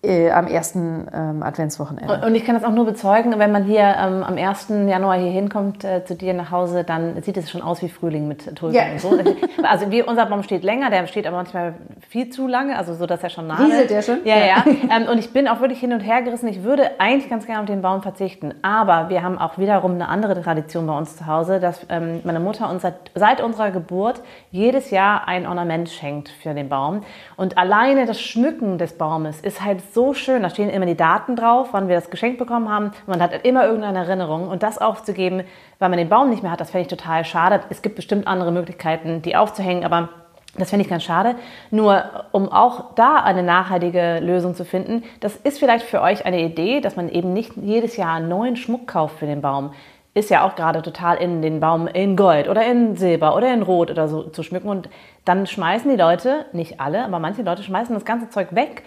äh, 0.03 0.29
am 0.31 0.47
ersten 0.47 1.07
ähm, 1.13 1.43
Adventswochenende. 1.43 2.21
Und 2.25 2.35
ich 2.35 2.43
kann 2.45 2.55
das 2.55 2.63
auch 2.63 2.71
nur 2.71 2.85
bezeugen, 2.85 3.33
wenn 3.39 3.51
man 3.53 3.63
hier 3.63 3.81
ähm, 3.97 4.23
am 4.23 4.37
1. 4.37 4.67
Januar 4.69 5.17
hier 5.17 5.31
hinkommt 5.31 5.83
äh, 5.85 6.03
zu 6.03 6.15
dir 6.15 6.33
nach 6.33 6.51
Hause, 6.51 6.83
dann 6.83 7.21
sieht 7.23 7.37
es 7.37 7.49
schon 7.49 7.61
aus 7.61 7.81
wie 7.81 7.87
Frühling 7.89 8.27
mit 8.27 8.55
Tulpen 8.55 8.75
Ja. 8.75 8.83
und 8.91 8.99
so. 8.99 9.17
Also 9.63 9.89
wie, 9.91 10.03
unser 10.03 10.25
Baum 10.25 10.43
steht 10.43 10.63
länger, 10.63 10.89
der 10.89 11.07
steht 11.07 11.25
aber 11.25 11.37
manchmal 11.37 11.75
viel 12.09 12.29
zu 12.29 12.47
lange, 12.47 12.77
also 12.77 12.93
so, 12.93 13.05
dass 13.05 13.23
er 13.23 13.29
schon 13.29 13.47
nahe 13.47 13.65
Rieselt 13.65 13.89
der 13.89 14.01
schon? 14.01 14.19
Ja, 14.25 14.35
Ja. 14.37 14.45
ja. 14.45 14.63
Ähm, 14.95 15.07
und 15.09 15.17
ich 15.17 15.31
bin 15.31 15.47
auch 15.47 15.61
wirklich 15.61 15.79
hin 15.79 15.93
und 15.93 16.01
her 16.01 16.21
gerissen. 16.21 16.47
Ich 16.49 16.63
würde 16.63 16.91
eigentlich 16.99 17.29
ganz 17.29 17.45
gerne 17.45 17.61
auf 17.61 17.65
den 17.67 17.81
Baum 17.81 18.01
verzichten. 18.01 18.53
Aber 18.61 19.07
wir 19.09 19.23
haben 19.23 19.37
auch 19.39 19.57
wiederum 19.57 19.93
eine 19.93 20.09
andere 20.09 20.39
Tradition 20.41 20.85
bei 20.85 20.97
uns 20.97 21.15
zu 21.15 21.25
Hause, 21.25 21.59
dass 21.61 21.85
ähm, 21.89 22.19
meine 22.25 22.39
Mutter 22.41 22.69
uns 22.69 22.81
seit, 22.81 22.95
seit 23.15 23.41
unserer 23.41 23.71
Geburt 23.71 24.21
jedes 24.51 24.91
Jahr 24.91 25.27
ein 25.27 25.47
Ornament 25.47 25.89
schenkt 25.89 26.27
für 26.29 26.53
den 26.53 26.67
Baum. 26.69 27.03
Und 27.37 27.57
alleine 27.57 28.05
das 28.05 28.19
Schmücken 28.21 28.77
des 28.77 28.97
Baumes 28.97 29.39
ist 29.39 29.63
halt 29.63 29.92
so 29.93 30.13
schön. 30.13 30.43
Da 30.43 30.49
stehen 30.49 30.69
immer 30.69 30.85
die 30.85 30.97
Daten 30.97 31.35
drauf, 31.35 31.69
wann 31.71 31.87
wir 31.87 31.95
das 31.95 32.09
geschenkt 32.09 32.39
bekommen 32.39 32.69
haben. 32.69 32.91
Man 33.07 33.21
hat 33.21 33.45
immer 33.45 33.65
irgendeine 33.65 33.99
Erinnerung. 33.99 34.47
Und 34.47 34.63
das 34.63 34.77
aufzugeben, 34.77 35.43
weil 35.79 35.89
man 35.89 35.97
den 35.97 36.09
Baum 36.09 36.29
nicht 36.29 36.43
mehr 36.43 36.51
hat, 36.51 36.61
das 36.61 36.71
fände 36.71 36.83
ich 36.83 36.87
total 36.87 37.25
schade. 37.25 37.61
Es 37.69 37.81
gibt 37.81 37.95
bestimmt 37.95 38.27
andere 38.27 38.51
Möglichkeiten, 38.51 39.21
die 39.21 39.35
aufzuhängen, 39.35 39.83
aber 39.83 40.09
das 40.57 40.69
finde 40.69 40.83
ich 40.83 40.89
ganz 40.89 41.03
schade. 41.03 41.35
Nur 41.71 42.03
um 42.31 42.49
auch 42.49 42.93
da 42.95 43.15
eine 43.15 43.41
nachhaltige 43.41 44.19
Lösung 44.19 44.53
zu 44.53 44.65
finden, 44.65 45.03
das 45.19 45.35
ist 45.35 45.57
vielleicht 45.59 45.85
für 45.85 46.01
euch 46.01 46.25
eine 46.25 46.41
Idee, 46.41 46.79
dass 46.79 46.95
man 46.95 47.09
eben 47.09 47.33
nicht 47.33 47.53
jedes 47.57 47.97
Jahr 47.97 48.19
neuen 48.19 48.55
Schmuck 48.55 48.87
kauft 48.87 49.17
für 49.17 49.25
den 49.25 49.41
Baum. 49.41 49.73
Ist 50.15 50.29
ja 50.29 50.45
auch 50.45 50.55
gerade 50.55 50.83
total 50.83 51.17
in 51.17 51.41
den 51.41 51.59
Baum 51.59 51.87
in 51.87 52.15
Gold 52.15 52.47
oder 52.47 52.63
in 52.67 52.95
Silber 52.95 53.35
oder 53.35 53.51
in 53.51 53.63
Rot 53.63 53.89
oder 53.89 54.07
so 54.07 54.29
zu 54.29 54.43
schmücken. 54.43 54.69
Und 54.69 54.89
dann 55.25 55.47
schmeißen 55.47 55.89
die 55.89 55.97
Leute, 55.97 56.45
nicht 56.53 56.79
alle, 56.79 57.03
aber 57.03 57.17
manche 57.17 57.41
Leute 57.41 57.63
schmeißen 57.63 57.95
das 57.95 58.05
ganze 58.05 58.29
Zeug 58.29 58.53
weg, 58.53 58.83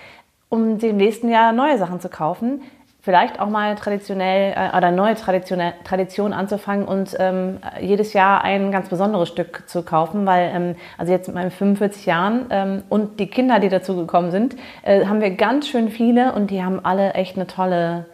um 0.48 0.78
im 0.78 0.96
nächsten 0.96 1.28
Jahr 1.28 1.52
neue 1.52 1.78
Sachen 1.78 2.00
zu 2.00 2.08
kaufen. 2.08 2.62
Vielleicht 3.06 3.38
auch 3.38 3.48
mal 3.48 3.76
traditionell 3.76 4.52
äh, 4.56 4.76
oder 4.76 4.90
neue 4.90 5.14
traditionell, 5.14 5.74
Tradition 5.84 6.32
anzufangen 6.32 6.88
und 6.88 7.14
ähm, 7.20 7.58
jedes 7.80 8.14
Jahr 8.14 8.42
ein 8.42 8.72
ganz 8.72 8.88
besonderes 8.88 9.28
Stück 9.28 9.62
zu 9.68 9.84
kaufen, 9.84 10.26
weil 10.26 10.50
ähm, 10.52 10.74
also 10.98 11.12
jetzt 11.12 11.28
mit 11.28 11.36
meinen 11.36 11.52
45 11.52 12.04
Jahren 12.04 12.46
ähm, 12.50 12.82
und 12.88 13.20
die 13.20 13.28
Kinder, 13.28 13.60
die 13.60 13.68
dazu 13.68 13.94
gekommen 13.94 14.32
sind, 14.32 14.56
äh, 14.82 15.06
haben 15.06 15.20
wir 15.20 15.30
ganz 15.30 15.68
schön 15.68 15.88
viele 15.88 16.32
und 16.32 16.50
die 16.50 16.64
haben 16.64 16.84
alle 16.84 17.14
echt 17.14 17.36
eine 17.36 17.46
tolle, 17.46 18.06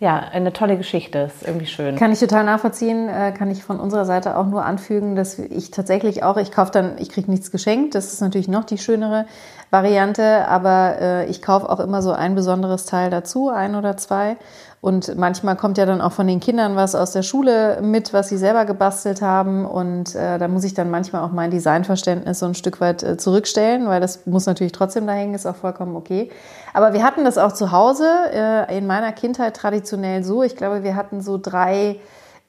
ja, 0.00 0.16
eine 0.18 0.52
tolle 0.52 0.76
Geschichte. 0.76 1.18
Ist 1.18 1.46
irgendwie 1.46 1.66
schön. 1.66 1.96
Kann 1.96 2.12
ich 2.12 2.20
total 2.20 2.44
nachvollziehen, 2.44 3.08
äh, 3.08 3.32
kann 3.32 3.50
ich 3.50 3.64
von 3.64 3.80
unserer 3.80 4.04
Seite 4.04 4.36
auch 4.36 4.46
nur 4.46 4.64
anfügen, 4.64 5.16
dass 5.16 5.38
ich 5.38 5.72
tatsächlich 5.72 6.22
auch, 6.22 6.36
ich 6.36 6.52
kaufe 6.52 6.70
dann, 6.70 6.98
ich 6.98 7.08
kriege 7.08 7.30
nichts 7.30 7.50
geschenkt, 7.50 7.96
das 7.96 8.12
ist 8.12 8.20
natürlich 8.20 8.48
noch 8.48 8.64
die 8.64 8.78
schönere 8.78 9.26
Variante, 9.70 10.46
aber 10.46 10.96
äh, 11.00 11.26
ich 11.26 11.42
kaufe 11.42 11.68
auch 11.68 11.80
immer 11.80 12.00
so 12.00 12.12
ein 12.12 12.36
besonderes 12.36 12.86
Teil 12.86 13.10
dazu, 13.10 13.50
ein 13.50 13.74
oder 13.74 13.96
zwei. 13.96 14.36
Und 14.80 15.16
manchmal 15.16 15.56
kommt 15.56 15.76
ja 15.76 15.86
dann 15.86 16.00
auch 16.00 16.12
von 16.12 16.28
den 16.28 16.38
Kindern 16.38 16.76
was 16.76 16.94
aus 16.94 17.12
der 17.12 17.22
Schule 17.22 17.80
mit, 17.82 18.12
was 18.12 18.28
sie 18.28 18.36
selber 18.36 18.64
gebastelt 18.64 19.22
haben. 19.22 19.66
Und 19.66 20.14
äh, 20.14 20.38
da 20.38 20.46
muss 20.46 20.62
ich 20.62 20.74
dann 20.74 20.88
manchmal 20.90 21.22
auch 21.24 21.32
mein 21.32 21.50
Designverständnis 21.50 22.38
so 22.38 22.46
ein 22.46 22.54
Stück 22.54 22.80
weit 22.80 23.02
äh, 23.02 23.16
zurückstellen, 23.16 23.88
weil 23.88 24.00
das 24.00 24.26
muss 24.26 24.46
natürlich 24.46 24.72
trotzdem 24.72 25.06
da 25.06 25.14
hängen, 25.14 25.34
ist 25.34 25.46
auch 25.46 25.56
vollkommen 25.56 25.96
okay. 25.96 26.30
Aber 26.74 26.92
wir 26.92 27.02
hatten 27.02 27.24
das 27.24 27.38
auch 27.38 27.52
zu 27.52 27.72
Hause 27.72 28.06
äh, 28.32 28.78
in 28.78 28.86
meiner 28.86 29.10
Kindheit 29.10 29.56
traditionell 29.56 30.22
so. 30.22 30.44
Ich 30.44 30.54
glaube, 30.54 30.84
wir 30.84 30.94
hatten 30.94 31.22
so 31.22 31.38
drei 31.38 31.96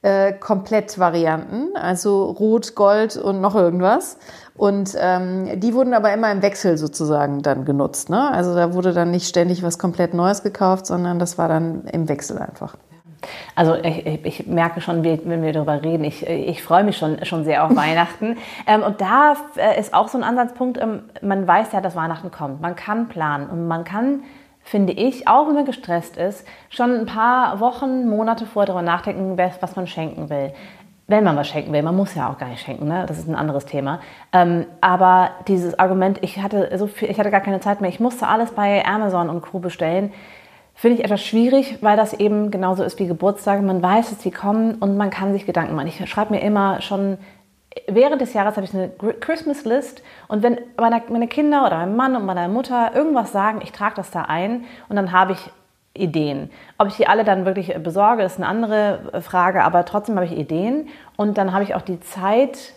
äh, 0.02 0.32
Komplettvarianten, 0.32 1.76
also 1.76 2.24
Rot, 2.24 2.74
Gold 2.74 3.16
und 3.16 3.40
noch 3.40 3.54
irgendwas. 3.54 4.18
Und 4.56 4.96
ähm, 4.98 5.60
die 5.60 5.74
wurden 5.74 5.94
aber 5.94 6.12
immer 6.12 6.30
im 6.30 6.42
Wechsel 6.42 6.76
sozusagen 6.78 7.42
dann 7.42 7.64
genutzt. 7.64 8.10
Ne? 8.10 8.30
Also 8.30 8.54
da 8.54 8.74
wurde 8.74 8.92
dann 8.92 9.10
nicht 9.10 9.26
ständig 9.26 9.62
was 9.62 9.78
komplett 9.78 10.14
Neues 10.14 10.42
gekauft, 10.42 10.86
sondern 10.86 11.18
das 11.18 11.38
war 11.38 11.48
dann 11.48 11.84
im 11.84 12.08
Wechsel 12.08 12.38
einfach. 12.38 12.76
Also 13.54 13.74
ich, 13.74 14.24
ich, 14.24 14.46
merke 14.46 14.80
schon, 14.80 15.04
wenn 15.04 15.42
wir 15.42 15.52
darüber 15.52 15.82
reden, 15.82 16.04
ich, 16.04 16.26
ich 16.26 16.62
freue 16.62 16.84
mich 16.84 16.96
schon, 16.96 17.24
schon 17.24 17.44
sehr 17.44 17.64
auf 17.64 17.74
Weihnachten. 17.74 18.36
Ähm, 18.66 18.82
und 18.82 19.00
da 19.00 19.34
äh, 19.56 19.80
ist 19.80 19.94
auch 19.94 20.08
so 20.08 20.18
ein 20.18 20.24
Ansatzpunkt, 20.24 20.78
ähm, 20.78 21.04
man 21.22 21.46
weiß 21.46 21.72
ja, 21.72 21.80
dass 21.80 21.96
Weihnachten 21.96 22.30
kommt. 22.30 22.60
Man 22.60 22.76
kann 22.76 23.08
planen 23.08 23.48
und 23.48 23.66
man 23.66 23.84
kann, 23.84 24.22
finde 24.70 24.92
ich, 24.92 25.26
auch 25.26 25.48
wenn 25.48 25.54
man 25.54 25.64
gestresst 25.64 26.16
ist, 26.16 26.46
schon 26.68 26.92
ein 26.92 27.06
paar 27.06 27.58
Wochen, 27.58 28.08
Monate 28.08 28.46
vorher 28.46 28.66
darüber 28.68 28.82
nachdenken, 28.82 29.36
was 29.36 29.74
man 29.74 29.88
schenken 29.88 30.30
will. 30.30 30.52
Wenn 31.08 31.24
man 31.24 31.36
was 31.36 31.48
schenken 31.48 31.72
will, 31.72 31.82
man 31.82 31.96
muss 31.96 32.14
ja 32.14 32.30
auch 32.30 32.38
gar 32.38 32.48
nicht 32.48 32.62
schenken, 32.62 32.86
ne? 32.86 33.04
das 33.08 33.18
ist 33.18 33.28
ein 33.28 33.34
anderes 33.34 33.66
Thema. 33.66 33.98
Ähm, 34.32 34.66
aber 34.80 35.30
dieses 35.48 35.76
Argument, 35.76 36.18
ich 36.22 36.40
hatte, 36.40 36.70
so 36.78 36.86
viel, 36.86 37.10
ich 37.10 37.18
hatte 37.18 37.32
gar 37.32 37.40
keine 37.40 37.58
Zeit 37.58 37.80
mehr, 37.80 37.90
ich 37.90 37.98
musste 37.98 38.28
alles 38.28 38.52
bei 38.52 38.86
Amazon 38.86 39.28
und 39.28 39.42
Co. 39.42 39.58
bestellen, 39.58 40.12
finde 40.72 40.98
ich 40.98 41.04
etwas 41.04 41.20
schwierig, 41.20 41.78
weil 41.80 41.96
das 41.96 42.12
eben 42.12 42.52
genauso 42.52 42.84
ist 42.84 43.00
wie 43.00 43.08
Geburtstage. 43.08 43.62
Man 43.62 43.82
weiß, 43.82 44.10
dass 44.10 44.22
sie 44.22 44.30
kommen 44.30 44.76
und 44.76 44.96
man 44.96 45.10
kann 45.10 45.32
sich 45.32 45.46
Gedanken 45.46 45.74
machen. 45.74 45.88
Ich 45.88 46.08
schreibe 46.08 46.32
mir 46.32 46.42
immer 46.42 46.80
schon 46.80 47.18
während 47.86 48.20
des 48.20 48.32
Jahres 48.32 48.56
habe 48.56 48.66
ich 48.66 48.74
eine 48.74 48.90
Christmas 49.20 49.64
List 49.64 50.02
und 50.28 50.42
wenn 50.42 50.58
meine, 50.76 51.02
meine 51.08 51.28
Kinder 51.28 51.66
oder 51.66 51.78
mein 51.78 51.96
Mann 51.96 52.16
und 52.16 52.26
meine 52.26 52.48
Mutter 52.48 52.92
irgendwas 52.94 53.32
sagen, 53.32 53.60
ich 53.62 53.72
trage 53.72 53.94
das 53.96 54.10
da 54.10 54.22
ein 54.22 54.64
und 54.88 54.96
dann 54.96 55.12
habe 55.12 55.32
ich 55.32 55.50
Ideen. 55.94 56.50
Ob 56.78 56.88
ich 56.88 56.96
die 56.96 57.06
alle 57.06 57.24
dann 57.24 57.44
wirklich 57.44 57.74
besorge, 57.82 58.22
ist 58.22 58.38
eine 58.38 58.46
andere 58.46 59.20
Frage, 59.22 59.62
aber 59.64 59.84
trotzdem 59.84 60.16
habe 60.16 60.26
ich 60.26 60.36
Ideen 60.36 60.88
und 61.16 61.36
dann 61.38 61.52
habe 61.52 61.64
ich 61.64 61.74
auch 61.74 61.82
die 61.82 62.00
Zeit, 62.00 62.74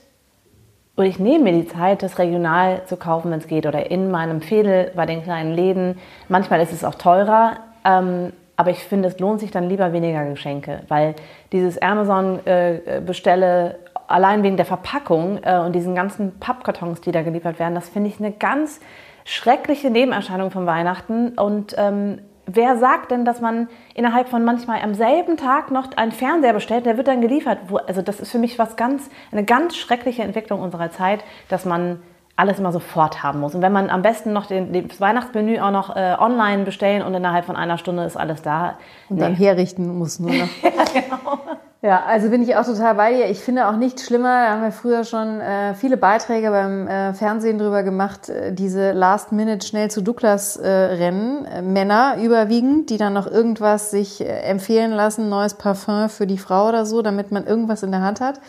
oder 0.98 1.08
ich 1.08 1.20
nehme 1.20 1.46
mir 1.46 1.54
die 1.54 1.68
Zeit, 1.68 2.02
das 2.04 2.18
regional 2.20 2.86
zu 2.86 2.98
kaufen, 2.98 3.32
wenn 3.32 3.40
es 3.40 3.48
geht, 3.48 3.66
oder 3.66 3.90
in 3.92 4.12
meinem 4.12 4.42
Fädel 4.42 4.92
bei 4.96 5.06
den 5.06 5.24
kleinen 5.24 5.54
Läden. 5.54 6.00
Manchmal 6.28 6.62
ist 6.62 6.74
es 6.74 6.84
auch 6.84 6.96
teurer, 6.96 7.58
ähm, 7.86 8.34
aber 8.56 8.72
ich 8.72 8.84
finde, 8.84 9.10
es 9.10 9.20
lohnt 9.20 9.40
sich 9.40 9.52
dann 9.52 9.70
lieber 9.70 9.94
weniger 9.94 10.26
Geschenke, 10.26 10.82
weil 10.88 11.16
dieses 11.52 11.82
Amazon-Bestelle 11.82 13.72
äh, 13.72 13.76
allein 14.14 14.44
wegen 14.44 14.58
der 14.58 14.66
Verpackung 14.66 15.40
äh, 15.44 15.58
und 15.60 15.74
diesen 15.74 15.96
ganzen 15.96 16.40
Pappkartons, 16.40 17.02
die 17.02 17.12
da 17.12 17.24
geliefert 17.24 17.60
werden, 17.60 17.76
das 17.76 17.90
finde 17.90 18.10
ich 18.10 18.20
eine 18.20 18.32
ganz 18.32 18.80
schreckliche 19.26 19.90
Nebenerscheinung 19.90 20.52
von 20.52 20.66
Weihnachten. 20.66 21.30
Und 21.30 21.76
ähm, 21.78 22.20
wer 22.46 22.78
sagt 22.78 23.12
denn, 23.12 23.26
dass 23.26 23.42
man 23.42 23.70
innerhalb 23.96 24.30
von 24.30 24.46
manchmal 24.46 24.82
am 24.82 24.94
selben 24.94 25.36
Tag 25.36 25.72
noch 25.72 25.98
einen 25.98 26.12
Fernseher 26.12 26.54
bestellt, 26.54 26.86
der 26.86 26.98
wird 26.98 27.08
dann 27.08 27.22
geliefert? 27.22 27.58
Wo, 27.68 27.78
also 27.78 28.02
das 28.02 28.20
ist 28.20 28.32
für 28.32 28.38
mich 28.38 28.60
was 28.60 28.76
ganz, 28.76 29.10
eine 29.32 29.44
ganz 29.44 29.76
schreckliche 29.76 30.22
Entwicklung 30.22 30.62
unserer 30.62 30.92
Zeit, 30.92 31.24
dass 31.50 31.66
man 31.66 32.00
alles 32.36 32.60
immer 32.60 32.72
sofort 32.72 33.24
haben 33.24 33.40
muss. 33.40 33.56
Und 33.56 33.62
wenn 33.62 33.72
man 33.72 33.90
am 33.90 34.02
besten 34.04 34.32
noch 34.34 34.46
den, 34.46 34.88
das 34.88 35.00
Weihnachtsmenü 35.02 35.60
auch 35.60 35.72
noch 35.72 35.96
äh, 35.96 36.16
online 36.20 36.64
bestellen 36.64 37.02
und 37.02 37.14
innerhalb 37.14 37.46
von 37.46 37.56
einer 37.56 37.78
Stunde 37.78 38.04
ist 38.04 38.18
alles 38.18 38.42
da. 38.42 38.78
Und 39.10 39.18
nee. 39.18 39.22
dann 39.22 39.36
herrichten 39.36 39.98
muss 39.98 40.20
nur 40.20 40.32
noch. 40.32 40.50
ja, 40.64 41.02
genau. 41.02 41.40
Ja, 41.84 42.02
also 42.08 42.30
bin 42.30 42.42
ich 42.42 42.56
auch 42.56 42.64
total 42.64 42.96
bei 42.96 43.14
dir. 43.14 43.30
Ich 43.30 43.40
finde 43.40 43.68
auch 43.68 43.76
nichts 43.76 44.06
schlimmer. 44.06 44.46
Da 44.46 44.52
haben 44.52 44.62
wir 44.62 44.72
früher 44.72 45.04
schon 45.04 45.42
äh, 45.42 45.74
viele 45.74 45.98
Beiträge 45.98 46.50
beim 46.50 46.88
äh, 46.88 47.14
Fernsehen 47.14 47.58
drüber 47.58 47.84
gemacht. 47.84 48.30
Äh, 48.30 48.54
diese 48.54 48.94
Last-Minute 48.94 49.68
schnell 49.68 49.92
zu 49.92 50.02
Douglas-Rennen. 50.02 51.44
Äh, 51.44 51.62
Männer 51.62 52.16
überwiegend, 52.24 52.90
die 52.90 52.96
dann 52.96 53.12
noch 53.12 53.28
irgendwas 53.28 53.92
sich 53.92 54.22
äh, 54.22 54.28
empfehlen 54.44 54.94
lassen, 54.94 55.28
neues 55.28 55.56
Parfum 55.56 56.08
für 56.08 56.26
die 56.26 56.38
Frau 56.38 56.70
oder 56.70 56.86
so, 56.86 57.02
damit 57.02 57.34
man 57.34 57.46
irgendwas 57.46 57.84
in 57.84 57.92
der 57.92 58.00
Hand 58.00 58.22
hat. 58.22 58.40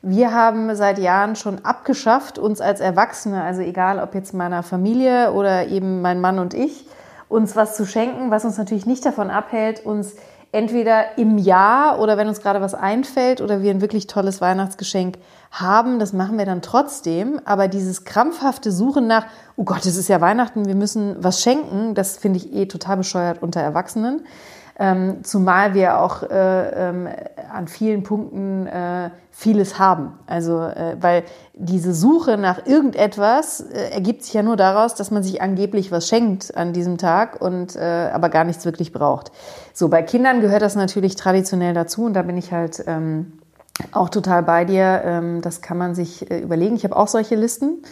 Wir 0.00 0.32
haben 0.32 0.72
seit 0.76 1.00
Jahren 1.00 1.34
schon 1.34 1.64
abgeschafft, 1.64 2.38
uns 2.38 2.60
als 2.60 2.78
Erwachsene, 2.78 3.42
also 3.42 3.60
egal 3.60 3.98
ob 3.98 4.14
jetzt 4.14 4.34
meiner 4.34 4.62
Familie 4.62 5.32
oder 5.32 5.66
eben 5.66 6.00
mein 6.00 6.20
Mann 6.20 6.38
und 6.38 6.54
ich, 6.54 6.86
uns 7.28 7.56
was 7.56 7.74
zu 7.74 7.86
schenken, 7.86 8.30
was 8.30 8.44
uns 8.44 8.56
natürlich 8.56 8.86
nicht 8.86 9.04
davon 9.04 9.30
abhält, 9.30 9.84
uns 9.84 10.14
entweder 10.52 11.18
im 11.18 11.38
Jahr 11.38 12.00
oder 12.00 12.16
wenn 12.16 12.28
uns 12.28 12.40
gerade 12.40 12.60
was 12.60 12.74
einfällt 12.74 13.40
oder 13.40 13.62
wir 13.62 13.70
ein 13.70 13.80
wirklich 13.80 14.06
tolles 14.06 14.40
Weihnachtsgeschenk 14.40 15.18
haben, 15.50 15.98
das 15.98 16.12
machen 16.12 16.38
wir 16.38 16.46
dann 16.46 16.62
trotzdem. 16.62 17.40
Aber 17.44 17.68
dieses 17.68 18.04
krampfhafte 18.04 18.72
Suchen 18.72 19.06
nach, 19.06 19.26
oh 19.56 19.64
Gott, 19.64 19.84
es 19.84 19.96
ist 19.96 20.08
ja 20.08 20.20
Weihnachten, 20.20 20.66
wir 20.66 20.74
müssen 20.74 21.16
was 21.18 21.42
schenken, 21.42 21.94
das 21.94 22.16
finde 22.16 22.38
ich 22.38 22.52
eh 22.54 22.66
total 22.66 22.98
bescheuert 22.98 23.42
unter 23.42 23.60
Erwachsenen. 23.60 24.24
Ähm, 24.80 25.24
zumal 25.24 25.74
wir 25.74 26.00
auch 26.00 26.22
äh, 26.22 26.88
ähm, 26.88 27.08
an 27.52 27.66
vielen 27.66 28.04
Punkten 28.04 28.66
äh, 28.68 29.10
vieles 29.32 29.78
haben. 29.78 30.18
Also, 30.26 30.60
äh, 30.60 30.96
weil 31.00 31.24
diese 31.54 31.92
Suche 31.92 32.38
nach 32.38 32.64
irgendetwas 32.64 33.60
äh, 33.60 33.90
ergibt 33.90 34.22
sich 34.22 34.34
ja 34.34 34.42
nur 34.42 34.56
daraus, 34.56 34.94
dass 34.94 35.10
man 35.10 35.24
sich 35.24 35.42
angeblich 35.42 35.90
was 35.90 36.06
schenkt 36.06 36.56
an 36.56 36.72
diesem 36.72 36.96
Tag 36.96 37.40
und 37.40 37.74
äh, 37.74 38.10
aber 38.12 38.28
gar 38.28 38.44
nichts 38.44 38.64
wirklich 38.64 38.92
braucht. 38.92 39.32
So, 39.74 39.88
bei 39.88 40.02
Kindern 40.02 40.40
gehört 40.40 40.62
das 40.62 40.76
natürlich 40.76 41.16
traditionell 41.16 41.74
dazu 41.74 42.04
und 42.04 42.14
da 42.14 42.22
bin 42.22 42.36
ich 42.36 42.52
halt 42.52 42.84
ähm, 42.86 43.32
auch 43.92 44.08
total 44.08 44.42
bei 44.42 44.64
dir. 44.64 45.02
Ähm, 45.04 45.40
das 45.40 45.60
kann 45.60 45.78
man 45.78 45.94
sich 45.94 46.30
äh, 46.30 46.38
überlegen. 46.38 46.76
Ich 46.76 46.84
habe 46.84 46.96
auch 46.96 47.08
solche 47.08 47.34
Listen. 47.34 47.82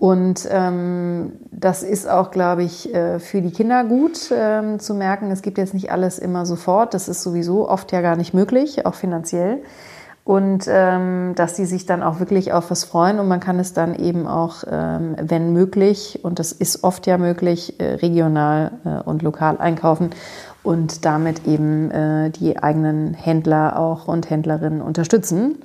Und 0.00 0.48
ähm, 0.50 1.32
das 1.50 1.82
ist 1.82 2.08
auch, 2.08 2.30
glaube 2.30 2.62
ich, 2.62 2.94
äh, 2.94 3.18
für 3.18 3.42
die 3.42 3.50
Kinder 3.50 3.84
gut 3.84 4.32
ähm, 4.34 4.78
zu 4.78 4.94
merken, 4.94 5.30
es 5.30 5.42
gibt 5.42 5.58
jetzt 5.58 5.74
nicht 5.74 5.92
alles 5.92 6.18
immer 6.18 6.46
sofort. 6.46 6.94
Das 6.94 7.06
ist 7.06 7.22
sowieso 7.22 7.68
oft 7.68 7.92
ja 7.92 8.00
gar 8.00 8.16
nicht 8.16 8.32
möglich, 8.32 8.86
auch 8.86 8.94
finanziell. 8.94 9.58
Und 10.24 10.64
ähm, 10.68 11.34
dass 11.36 11.54
sie 11.54 11.66
sich 11.66 11.84
dann 11.84 12.02
auch 12.02 12.18
wirklich 12.18 12.54
auf 12.54 12.70
was 12.70 12.84
freuen 12.84 13.18
und 13.20 13.28
man 13.28 13.40
kann 13.40 13.58
es 13.58 13.74
dann 13.74 13.94
eben 13.94 14.26
auch, 14.26 14.64
ähm, 14.70 15.16
wenn 15.20 15.52
möglich, 15.52 16.20
und 16.22 16.38
das 16.38 16.52
ist 16.52 16.82
oft 16.82 17.06
ja 17.06 17.18
möglich, 17.18 17.78
äh, 17.78 17.96
regional 17.96 18.70
äh, 18.86 19.06
und 19.06 19.20
lokal 19.20 19.58
einkaufen 19.58 20.10
und 20.62 21.04
damit 21.04 21.46
eben 21.46 21.90
äh, 21.90 22.30
die 22.30 22.58
eigenen 22.62 23.12
Händler 23.12 23.78
auch 23.78 24.08
und 24.08 24.30
Händlerinnen 24.30 24.80
unterstützen, 24.80 25.58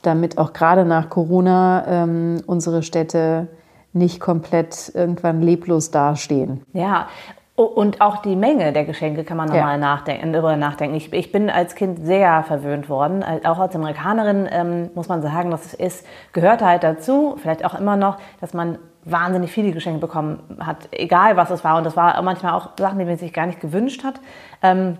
damit 0.00 0.38
auch 0.38 0.54
gerade 0.54 0.86
nach 0.86 1.10
Corona 1.10 1.84
ähm, 1.86 2.42
unsere 2.46 2.82
Städte 2.82 3.48
nicht 3.92 4.20
komplett 4.20 4.90
irgendwann 4.94 5.42
leblos 5.42 5.90
dastehen. 5.90 6.64
Ja, 6.72 7.08
und 7.54 8.00
auch 8.00 8.22
die 8.22 8.34
Menge 8.34 8.72
der 8.72 8.84
Geschenke 8.84 9.24
kann 9.24 9.36
man 9.36 9.48
nochmal 9.48 9.74
ja. 9.74 9.78
nachdenken, 9.78 10.32
darüber 10.32 10.56
nachdenken. 10.56 10.96
Ich, 10.96 11.12
ich, 11.12 11.32
bin 11.32 11.50
als 11.50 11.74
Kind 11.74 12.04
sehr 12.04 12.42
verwöhnt 12.44 12.88
worden. 12.88 13.22
Auch 13.44 13.58
als 13.58 13.76
Amerikanerin 13.76 14.48
ähm, 14.50 14.90
muss 14.94 15.08
man 15.08 15.20
sagen, 15.20 15.50
das 15.50 15.74
ist, 15.74 16.06
gehört 16.32 16.62
halt 16.62 16.82
dazu, 16.82 17.36
vielleicht 17.38 17.64
auch 17.64 17.74
immer 17.74 17.96
noch, 17.96 18.16
dass 18.40 18.54
man 18.54 18.78
wahnsinnig 19.04 19.52
viele 19.52 19.72
Geschenke 19.72 20.00
bekommen 20.00 20.40
hat, 20.60 20.88
egal 20.92 21.36
was 21.36 21.50
es 21.50 21.62
war. 21.62 21.76
Und 21.76 21.84
das 21.84 21.96
war 21.96 22.20
manchmal 22.22 22.54
auch 22.54 22.70
Sachen, 22.78 22.98
die 22.98 23.04
man 23.04 23.18
sich 23.18 23.34
gar 23.34 23.46
nicht 23.46 23.60
gewünscht 23.60 24.02
hat. 24.02 24.14
Ähm, 24.62 24.96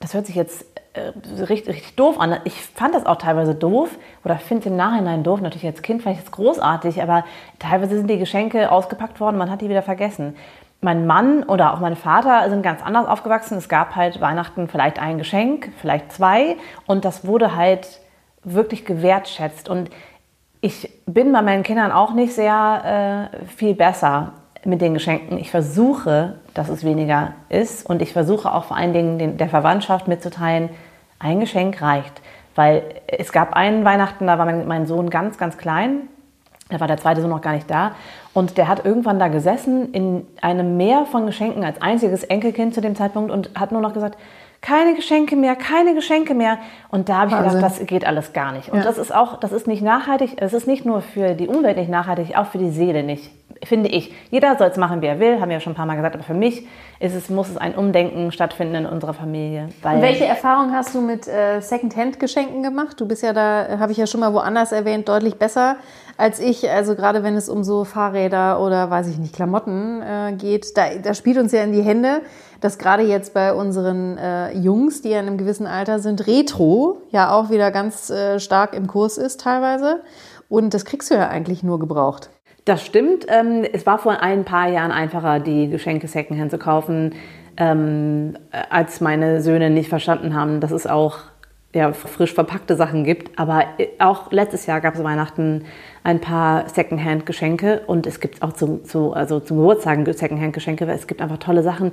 das 0.00 0.14
hört 0.14 0.26
sich 0.26 0.34
jetzt 0.34 0.66
äh, 0.94 1.12
richtig, 1.44 1.68
richtig 1.68 1.96
doof 1.96 2.20
an. 2.20 2.36
Ich 2.44 2.60
fand 2.60 2.94
das 2.94 3.06
auch 3.06 3.16
teilweise 3.16 3.54
doof 3.54 3.98
oder 4.24 4.36
finde 4.36 4.68
im 4.68 4.76
Nachhinein 4.76 5.22
doof. 5.22 5.40
Natürlich 5.40 5.66
als 5.66 5.80
Kind 5.80 6.02
fand 6.02 6.18
ich 6.18 6.24
es 6.24 6.30
großartig, 6.30 7.02
aber 7.02 7.24
teilweise 7.58 7.96
sind 7.96 8.08
die 8.08 8.18
Geschenke 8.18 8.70
ausgepackt 8.70 9.18
worden, 9.18 9.38
man 9.38 9.50
hat 9.50 9.62
die 9.62 9.70
wieder 9.70 9.82
vergessen. 9.82 10.36
Mein 10.82 11.06
Mann 11.06 11.44
oder 11.44 11.72
auch 11.72 11.80
mein 11.80 11.96
Vater 11.96 12.50
sind 12.50 12.62
ganz 12.62 12.82
anders 12.82 13.06
aufgewachsen. 13.06 13.56
Es 13.56 13.68
gab 13.68 13.96
halt 13.96 14.20
Weihnachten 14.20 14.68
vielleicht 14.68 14.98
ein 14.98 15.16
Geschenk, 15.16 15.72
vielleicht 15.78 16.12
zwei 16.12 16.56
und 16.86 17.04
das 17.04 17.24
wurde 17.24 17.56
halt 17.56 18.00
wirklich 18.44 18.84
gewertschätzt. 18.84 19.68
Und 19.68 19.90
ich 20.60 20.90
bin 21.06 21.32
bei 21.32 21.40
meinen 21.40 21.62
Kindern 21.62 21.90
auch 21.90 22.12
nicht 22.12 22.34
sehr 22.34 23.30
äh, 23.32 23.46
viel 23.46 23.74
besser 23.74 24.34
mit 24.64 24.80
den 24.80 24.94
Geschenken. 24.94 25.38
Ich 25.38 25.50
versuche, 25.50 26.36
dass 26.54 26.68
es 26.68 26.84
weniger 26.84 27.32
ist 27.48 27.88
und 27.88 28.02
ich 28.02 28.12
versuche 28.12 28.52
auch 28.52 28.64
vor 28.64 28.76
allen 28.76 28.92
Dingen 28.92 29.18
den, 29.18 29.36
der 29.36 29.48
Verwandtschaft 29.48 30.08
mitzuteilen, 30.08 30.70
ein 31.18 31.40
Geschenk 31.40 31.80
reicht. 31.82 32.20
Weil 32.54 32.82
es 33.06 33.32
gab 33.32 33.54
einen 33.54 33.84
Weihnachten, 33.84 34.26
da 34.26 34.38
war 34.38 34.44
mein, 34.44 34.66
mein 34.66 34.86
Sohn 34.86 35.10
ganz, 35.10 35.38
ganz 35.38 35.56
klein. 35.56 36.08
Da 36.68 36.80
war 36.80 36.86
der 36.86 36.96
zweite 36.96 37.20
Sohn 37.20 37.30
noch 37.30 37.40
gar 37.40 37.54
nicht 37.54 37.70
da. 37.70 37.92
Und 38.34 38.56
der 38.56 38.68
hat 38.68 38.84
irgendwann 38.84 39.18
da 39.18 39.28
gesessen 39.28 39.92
in 39.92 40.26
einem 40.40 40.76
Meer 40.76 41.06
von 41.06 41.26
Geschenken 41.26 41.64
als 41.64 41.80
einziges 41.82 42.24
Enkelkind 42.24 42.74
zu 42.74 42.80
dem 42.80 42.94
Zeitpunkt 42.94 43.30
und 43.30 43.50
hat 43.58 43.72
nur 43.72 43.80
noch 43.80 43.92
gesagt, 43.92 44.18
keine 44.62 44.94
Geschenke 44.94 45.34
mehr, 45.34 45.56
keine 45.56 45.94
Geschenke 45.94 46.34
mehr. 46.34 46.58
Und 46.88 47.08
da 47.08 47.18
habe 47.18 47.30
ich 47.30 47.36
Wahnsinn. 47.36 47.56
gedacht, 47.56 47.80
das 47.80 47.86
geht 47.86 48.06
alles 48.06 48.32
gar 48.32 48.52
nicht. 48.52 48.68
Und 48.68 48.78
ja. 48.78 48.84
das 48.84 48.96
ist 48.96 49.12
auch, 49.12 49.40
das 49.40 49.52
ist 49.52 49.66
nicht 49.66 49.82
nachhaltig, 49.82 50.36
es 50.36 50.52
ist 50.52 50.66
nicht 50.66 50.86
nur 50.86 51.02
für 51.02 51.34
die 51.34 51.48
Umwelt 51.48 51.76
nicht 51.76 51.90
nachhaltig, 51.90 52.36
auch 52.36 52.46
für 52.46 52.58
die 52.58 52.70
Seele 52.70 53.02
nicht 53.02 53.30
finde 53.64 53.88
ich. 53.88 54.12
Jeder 54.30 54.56
soll 54.56 54.68
es 54.68 54.76
machen, 54.76 55.02
wie 55.02 55.06
er 55.06 55.20
will, 55.20 55.40
haben 55.40 55.48
wir 55.48 55.56
ja 55.56 55.60
schon 55.60 55.72
ein 55.72 55.76
paar 55.76 55.86
Mal 55.86 55.96
gesagt, 55.96 56.14
aber 56.14 56.24
für 56.24 56.34
mich 56.34 56.66
ist 57.00 57.14
es, 57.14 57.30
muss 57.30 57.48
es 57.48 57.56
ein 57.56 57.74
Umdenken 57.74 58.32
stattfinden 58.32 58.74
in 58.74 58.86
unserer 58.86 59.14
Familie. 59.14 59.68
Welche 59.82 60.24
Erfahrungen 60.24 60.74
hast 60.74 60.94
du 60.94 61.00
mit 61.00 61.26
äh, 61.26 61.60
Second-Hand-Geschenken 61.60 62.62
gemacht? 62.62 63.00
Du 63.00 63.06
bist 63.06 63.22
ja 63.22 63.32
da, 63.32 63.78
habe 63.78 63.92
ich 63.92 63.98
ja 63.98 64.06
schon 64.06 64.20
mal 64.20 64.32
woanders 64.32 64.72
erwähnt, 64.72 65.08
deutlich 65.08 65.36
besser 65.36 65.76
als 66.16 66.40
ich. 66.40 66.70
Also 66.70 66.94
gerade 66.94 67.22
wenn 67.22 67.36
es 67.36 67.48
um 67.48 67.64
so 67.64 67.84
Fahrräder 67.84 68.60
oder, 68.60 68.90
weiß 68.90 69.08
ich 69.08 69.18
nicht, 69.18 69.34
Klamotten 69.34 70.02
äh, 70.02 70.32
geht, 70.32 70.76
da, 70.76 70.84
da 71.02 71.14
spielt 71.14 71.38
uns 71.38 71.52
ja 71.52 71.62
in 71.62 71.72
die 71.72 71.82
Hände, 71.82 72.22
dass 72.60 72.78
gerade 72.78 73.02
jetzt 73.02 73.34
bei 73.34 73.52
unseren 73.52 74.18
äh, 74.18 74.52
Jungs, 74.52 75.02
die 75.02 75.10
ja 75.10 75.20
in 75.20 75.26
einem 75.26 75.38
gewissen 75.38 75.66
Alter 75.66 75.98
sind, 75.98 76.26
Retro 76.26 76.98
ja 77.10 77.32
auch 77.32 77.50
wieder 77.50 77.70
ganz 77.70 78.10
äh, 78.10 78.38
stark 78.38 78.74
im 78.74 78.86
Kurs 78.86 79.18
ist 79.18 79.40
teilweise. 79.40 80.02
Und 80.48 80.74
das 80.74 80.84
kriegst 80.84 81.10
du 81.10 81.14
ja 81.14 81.28
eigentlich 81.28 81.62
nur 81.62 81.78
gebraucht. 81.78 82.30
Das 82.64 82.84
stimmt. 82.84 83.26
Ähm, 83.28 83.64
es 83.72 83.86
war 83.86 83.98
vor 83.98 84.20
ein 84.22 84.44
paar 84.44 84.68
Jahren 84.68 84.92
einfacher, 84.92 85.40
die 85.40 85.68
Geschenke 85.68 86.06
Secondhand 86.06 86.50
zu 86.50 86.58
kaufen, 86.58 87.14
ähm, 87.56 88.34
als 88.70 89.00
meine 89.00 89.42
Söhne 89.42 89.68
nicht 89.70 89.88
verstanden 89.88 90.34
haben, 90.34 90.60
dass 90.60 90.70
es 90.70 90.86
auch 90.86 91.18
ja, 91.74 91.92
frisch 91.92 92.34
verpackte 92.34 92.76
Sachen 92.76 93.04
gibt. 93.04 93.38
Aber 93.38 93.64
äh, 93.78 93.88
auch 93.98 94.30
letztes 94.30 94.66
Jahr 94.66 94.80
gab 94.80 94.94
es 94.94 95.02
Weihnachten 95.02 95.64
ein 96.04 96.20
paar 96.20 96.68
Secondhand-Geschenke 96.68 97.82
und 97.86 98.06
es 98.06 98.20
gibt 98.20 98.42
auch 98.42 98.52
zum, 98.52 98.84
zu, 98.84 99.12
also 99.12 99.40
zum 99.40 99.58
Geburtstag 99.58 99.98
Secondhand-Geschenke, 100.06 100.86
weil 100.86 100.96
es 100.96 101.06
gibt 101.06 101.22
einfach 101.22 101.38
tolle 101.38 101.62
Sachen. 101.62 101.92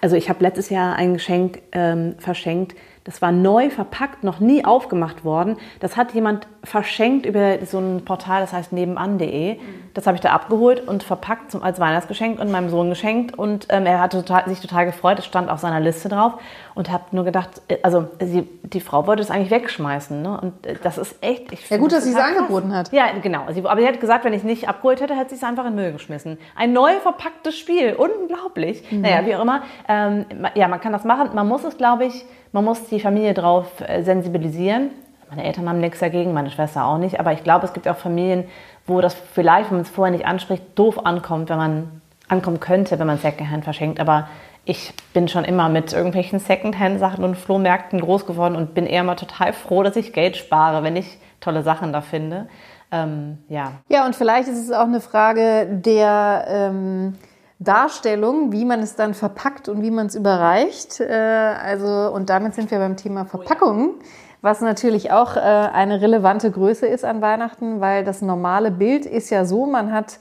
Also 0.00 0.16
ich 0.16 0.28
habe 0.28 0.42
letztes 0.42 0.70
Jahr 0.70 0.96
ein 0.96 1.14
Geschenk 1.14 1.60
ähm, 1.72 2.14
verschenkt, 2.18 2.74
das 3.08 3.22
war 3.22 3.32
neu 3.32 3.70
verpackt, 3.70 4.22
noch 4.22 4.38
nie 4.38 4.66
aufgemacht 4.66 5.24
worden. 5.24 5.56
Das 5.80 5.96
hat 5.96 6.12
jemand 6.12 6.46
verschenkt 6.62 7.24
über 7.24 7.64
so 7.64 7.78
ein 7.78 8.04
Portal, 8.04 8.42
das 8.42 8.52
heißt 8.52 8.70
nebenan.de. 8.72 9.56
Das 9.94 10.06
habe 10.06 10.16
ich 10.16 10.20
da 10.20 10.32
abgeholt 10.32 10.86
und 10.86 11.02
verpackt 11.02 11.50
zum, 11.50 11.62
als 11.62 11.80
Weihnachtsgeschenk 11.80 12.38
und 12.38 12.50
meinem 12.50 12.68
Sohn 12.68 12.90
geschenkt. 12.90 13.38
Und 13.38 13.66
ähm, 13.70 13.86
er 13.86 14.00
hat 14.00 14.12
total, 14.12 14.46
sich 14.46 14.60
total 14.60 14.84
gefreut. 14.84 15.18
Es 15.20 15.24
stand 15.24 15.48
auf 15.48 15.58
seiner 15.58 15.80
Liste 15.80 16.10
drauf. 16.10 16.34
Und 16.74 16.92
habe 16.92 17.04
nur 17.12 17.24
gedacht, 17.24 17.62
äh, 17.68 17.78
also 17.82 18.08
sie, 18.22 18.46
die 18.62 18.80
Frau 18.80 19.06
wollte 19.06 19.22
es 19.22 19.30
eigentlich 19.30 19.50
wegschmeißen. 19.50 20.20
Ne? 20.20 20.38
Und 20.38 20.66
äh, 20.66 20.76
das 20.82 20.98
ist 20.98 21.16
echt. 21.22 21.50
Ich 21.50 21.70
ja, 21.70 21.78
gut, 21.78 21.92
dass 21.92 22.04
sie 22.04 22.10
es 22.10 22.16
angeboten 22.16 22.74
hat. 22.74 22.92
Ja, 22.92 23.06
genau. 23.22 23.47
Sie, 23.52 23.64
aber 23.64 23.80
sie 23.80 23.86
hat 23.86 24.00
gesagt, 24.00 24.24
wenn 24.24 24.32
ich 24.32 24.40
es 24.40 24.44
nicht 24.44 24.68
abgeholt 24.68 25.00
hätte, 25.00 25.16
hätte 25.16 25.30
sie 25.30 25.36
es 25.36 25.44
einfach 25.44 25.64
in 25.64 25.76
den 25.76 25.82
Müll 25.82 25.92
geschmissen. 25.92 26.38
Ein 26.56 26.72
neu 26.72 26.92
verpacktes 27.00 27.56
Spiel. 27.56 27.94
Unglaublich. 27.94 28.82
Mhm. 28.90 29.02
Naja, 29.02 29.26
wie 29.26 29.34
auch 29.34 29.42
immer. 29.42 29.62
Ähm, 29.88 30.26
ja, 30.54 30.68
man 30.68 30.80
kann 30.80 30.92
das 30.92 31.04
machen. 31.04 31.30
Man 31.34 31.48
muss 31.48 31.64
es, 31.64 31.76
glaube 31.76 32.04
ich, 32.06 32.24
man 32.52 32.64
muss 32.64 32.84
die 32.84 33.00
Familie 33.00 33.34
darauf 33.34 33.80
äh, 33.80 34.02
sensibilisieren. 34.02 34.90
Meine 35.30 35.44
Eltern 35.44 35.68
haben 35.68 35.80
nichts 35.80 35.98
dagegen, 35.98 36.32
meine 36.32 36.50
Schwester 36.50 36.84
auch 36.86 36.98
nicht. 36.98 37.20
Aber 37.20 37.32
ich 37.32 37.44
glaube, 37.44 37.66
es 37.66 37.72
gibt 37.72 37.86
auch 37.86 37.96
Familien, 37.96 38.44
wo 38.86 39.00
das 39.00 39.14
vielleicht, 39.14 39.70
wenn 39.70 39.78
man 39.78 39.84
es 39.84 39.90
vorher 39.90 40.12
nicht 40.12 40.26
anspricht, 40.26 40.62
doof 40.74 41.04
ankommt, 41.04 41.50
wenn 41.50 41.58
man 41.58 42.00
ankommen 42.28 42.60
könnte, 42.60 42.98
wenn 42.98 43.06
man 43.06 43.18
Secondhand 43.18 43.64
verschenkt. 43.64 44.00
Aber 44.00 44.28
ich 44.64 44.92
bin 45.14 45.28
schon 45.28 45.44
immer 45.44 45.68
mit 45.68 45.92
irgendwelchen 45.92 46.38
Secondhand-Sachen 46.38 47.24
und 47.24 47.36
Flohmärkten 47.36 48.00
groß 48.00 48.26
geworden 48.26 48.54
und 48.54 48.74
bin 48.74 48.86
eher 48.86 49.02
mal 49.02 49.14
total 49.14 49.52
froh, 49.52 49.82
dass 49.82 49.96
ich 49.96 50.12
Geld 50.12 50.36
spare, 50.36 50.82
wenn 50.82 50.96
ich 50.96 51.18
tolle 51.40 51.62
Sachen 51.62 51.92
da 51.92 52.00
finde. 52.00 52.48
Ähm, 52.90 53.38
ja. 53.48 53.72
Ja, 53.88 54.06
und 54.06 54.16
vielleicht 54.16 54.48
ist 54.48 54.58
es 54.58 54.72
auch 54.72 54.84
eine 54.86 55.00
Frage 55.00 55.66
der 55.70 56.44
ähm, 56.48 57.14
Darstellung, 57.58 58.52
wie 58.52 58.64
man 58.64 58.80
es 58.80 58.94
dann 58.94 59.14
verpackt 59.14 59.68
und 59.68 59.82
wie 59.82 59.90
man 59.90 60.06
es 60.06 60.14
überreicht. 60.14 61.00
Äh, 61.00 61.12
also, 61.12 62.10
und 62.12 62.30
damit 62.30 62.54
sind 62.54 62.70
wir 62.70 62.78
beim 62.78 62.96
Thema 62.96 63.24
Verpackung, 63.24 63.94
was 64.40 64.60
natürlich 64.60 65.10
auch 65.10 65.36
äh, 65.36 65.40
eine 65.40 66.00
relevante 66.00 66.50
Größe 66.50 66.86
ist 66.86 67.04
an 67.04 67.20
Weihnachten, 67.20 67.80
weil 67.80 68.04
das 68.04 68.22
normale 68.22 68.70
Bild 68.70 69.06
ist 69.06 69.30
ja 69.30 69.44
so, 69.44 69.66
man 69.66 69.92
hat, 69.92 70.18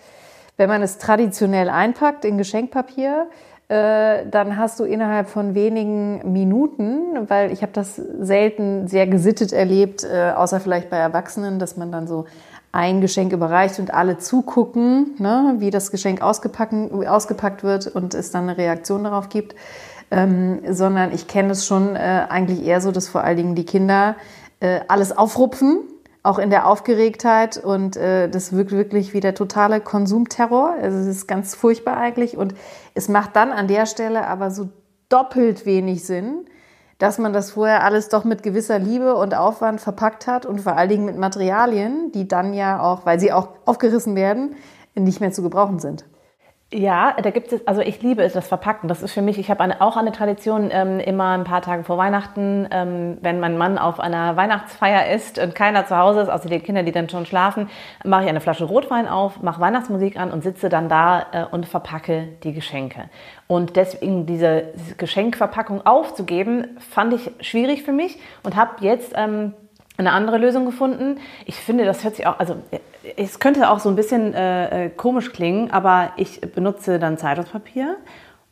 wenn 0.57 0.69
man 0.69 0.81
es 0.81 0.97
traditionell 0.97 1.69
einpackt 1.69 2.25
in 2.25 2.37
Geschenkpapier, 2.37 3.27
äh, 3.69 4.25
dann 4.31 4.57
hast 4.57 4.79
du 4.79 4.85
innerhalb 4.85 5.27
von 5.27 5.53
wenigen 5.53 6.31
Minuten, 6.31 7.29
weil 7.29 7.51
ich 7.51 7.61
habe 7.61 7.73
das 7.73 7.97
selten 7.97 8.87
sehr 8.87 9.07
gesittet 9.07 9.51
erlebt, 9.51 10.05
äh, 10.05 10.31
außer 10.31 10.61
vielleicht 10.61 10.89
bei 10.89 10.97
Erwachsenen, 10.97 11.59
dass 11.59 11.75
man 11.75 11.91
dann 11.91 12.07
so 12.07 12.25
ein 12.77 13.01
Geschenk 13.01 13.33
überreicht 13.33 13.79
und 13.79 13.91
alle 13.91 14.19
zugucken, 14.19 15.15
ne, 15.17 15.55
wie 15.57 15.71
das 15.71 15.89
Geschenk 15.89 16.21
ausgepackt 16.21 17.63
wird 17.63 17.87
und 17.87 18.13
es 18.13 18.29
dann 18.29 18.43
eine 18.43 18.57
Reaktion 18.59 19.03
darauf 19.03 19.29
gibt. 19.29 19.55
Ähm, 20.11 20.59
sondern 20.69 21.11
ich 21.11 21.27
kenne 21.27 21.51
es 21.51 21.65
schon 21.65 21.95
äh, 21.95 22.27
eigentlich 22.29 22.63
eher 22.63 22.79
so, 22.79 22.91
dass 22.91 23.09
vor 23.09 23.23
allen 23.23 23.35
Dingen 23.35 23.55
die 23.55 23.65
Kinder 23.65 24.15
äh, 24.59 24.81
alles 24.87 25.17
aufrupfen, 25.17 25.79
auch 26.21 26.37
in 26.37 26.51
der 26.51 26.67
Aufgeregtheit 26.67 27.57
und 27.57 27.97
äh, 27.97 28.29
das 28.29 28.53
wirkt 28.53 28.71
wirklich 28.71 29.13
wie 29.13 29.21
der 29.21 29.33
totale 29.33 29.81
Konsumterror. 29.81 30.75
Also 30.79 30.99
es 30.99 31.07
ist 31.07 31.27
ganz 31.27 31.55
furchtbar 31.55 31.97
eigentlich 31.97 32.37
und 32.37 32.53
es 32.93 33.09
macht 33.09 33.35
dann 33.35 33.51
an 33.51 33.67
der 33.67 33.87
Stelle 33.87 34.27
aber 34.27 34.51
so 34.51 34.69
doppelt 35.09 35.65
wenig 35.65 36.05
Sinn, 36.05 36.45
dass 36.97 37.19
man 37.19 37.33
das 37.33 37.51
vorher 37.51 37.83
alles 37.83 38.09
doch 38.09 38.23
mit 38.23 38.43
gewisser 38.43 38.79
Liebe 38.79 39.15
und 39.15 39.35
Aufwand 39.35 39.81
verpackt 39.81 40.27
hat 40.27 40.45
und 40.45 40.61
vor 40.61 40.75
allen 40.75 40.89
Dingen 40.89 41.05
mit 41.05 41.17
Materialien, 41.17 42.11
die 42.11 42.27
dann 42.27 42.53
ja 42.53 42.81
auch, 42.81 43.05
weil 43.05 43.19
sie 43.19 43.31
auch 43.31 43.49
aufgerissen 43.65 44.15
werden, 44.15 44.55
nicht 44.95 45.19
mehr 45.19 45.31
zu 45.31 45.43
gebrauchen 45.43 45.79
sind. 45.79 46.05
Ja, 46.73 47.15
da 47.23 47.29
gibt 47.29 47.53
es, 47.53 47.65
also 47.65 47.79
ich 47.79 48.01
liebe 48.01 48.21
es, 48.23 48.33
das 48.33 48.49
Verpacken. 48.49 48.89
Das 48.89 49.01
ist 49.01 49.13
für 49.13 49.21
mich, 49.21 49.39
ich 49.39 49.49
habe 49.49 49.61
eine, 49.61 49.79
auch 49.79 49.95
eine 49.95 50.11
Tradition, 50.11 50.69
ähm, 50.69 50.99
immer 50.99 51.29
ein 51.29 51.45
paar 51.45 51.61
Tage 51.61 51.85
vor 51.85 51.97
Weihnachten, 51.97 52.67
ähm, 52.71 53.17
wenn 53.21 53.39
mein 53.39 53.57
Mann 53.57 53.77
auf 53.77 54.01
einer 54.01 54.35
Weihnachtsfeier 54.35 55.15
ist 55.15 55.39
und 55.39 55.55
keiner 55.55 55.85
zu 55.85 55.97
Hause 55.97 56.19
ist, 56.19 56.29
außer 56.29 56.49
die 56.49 56.59
Kinder, 56.59 56.83
die 56.83 56.91
dann 56.91 57.07
schon 57.07 57.25
schlafen, 57.25 57.69
mache 58.03 58.23
ich 58.23 58.29
eine 58.29 58.41
Flasche 58.41 58.65
Rotwein 58.65 59.07
auf, 59.07 59.41
mache 59.41 59.61
Weihnachtsmusik 59.61 60.19
an 60.19 60.29
und 60.29 60.43
sitze 60.43 60.67
dann 60.67 60.89
da 60.89 61.25
äh, 61.31 61.45
und 61.49 61.65
verpacke 61.65 62.27
die 62.43 62.51
Geschenke. 62.51 63.09
Und 63.47 63.77
deswegen 63.77 64.25
diese 64.25 64.73
Geschenkverpackung 64.97 65.85
aufzugeben, 65.85 66.77
fand 66.79 67.13
ich 67.13 67.31
schwierig 67.39 67.83
für 67.83 67.93
mich 67.93 68.19
und 68.43 68.57
habe 68.57 68.83
jetzt 68.83 69.13
ähm, 69.15 69.53
eine 69.97 70.11
andere 70.11 70.37
Lösung 70.37 70.65
gefunden. 70.65 71.19
Ich 71.45 71.55
finde, 71.55 71.85
das 71.85 72.03
hört 72.03 72.15
sich 72.15 72.27
auch, 72.27 72.39
also 72.39 72.55
es 73.15 73.39
könnte 73.39 73.69
auch 73.69 73.79
so 73.79 73.89
ein 73.89 73.95
bisschen 73.95 74.33
äh, 74.33 74.85
äh, 74.85 74.89
komisch 74.89 75.31
klingen, 75.31 75.71
aber 75.71 76.11
ich 76.17 76.41
benutze 76.41 76.99
dann 76.99 77.17
Zeitungspapier 77.17 77.95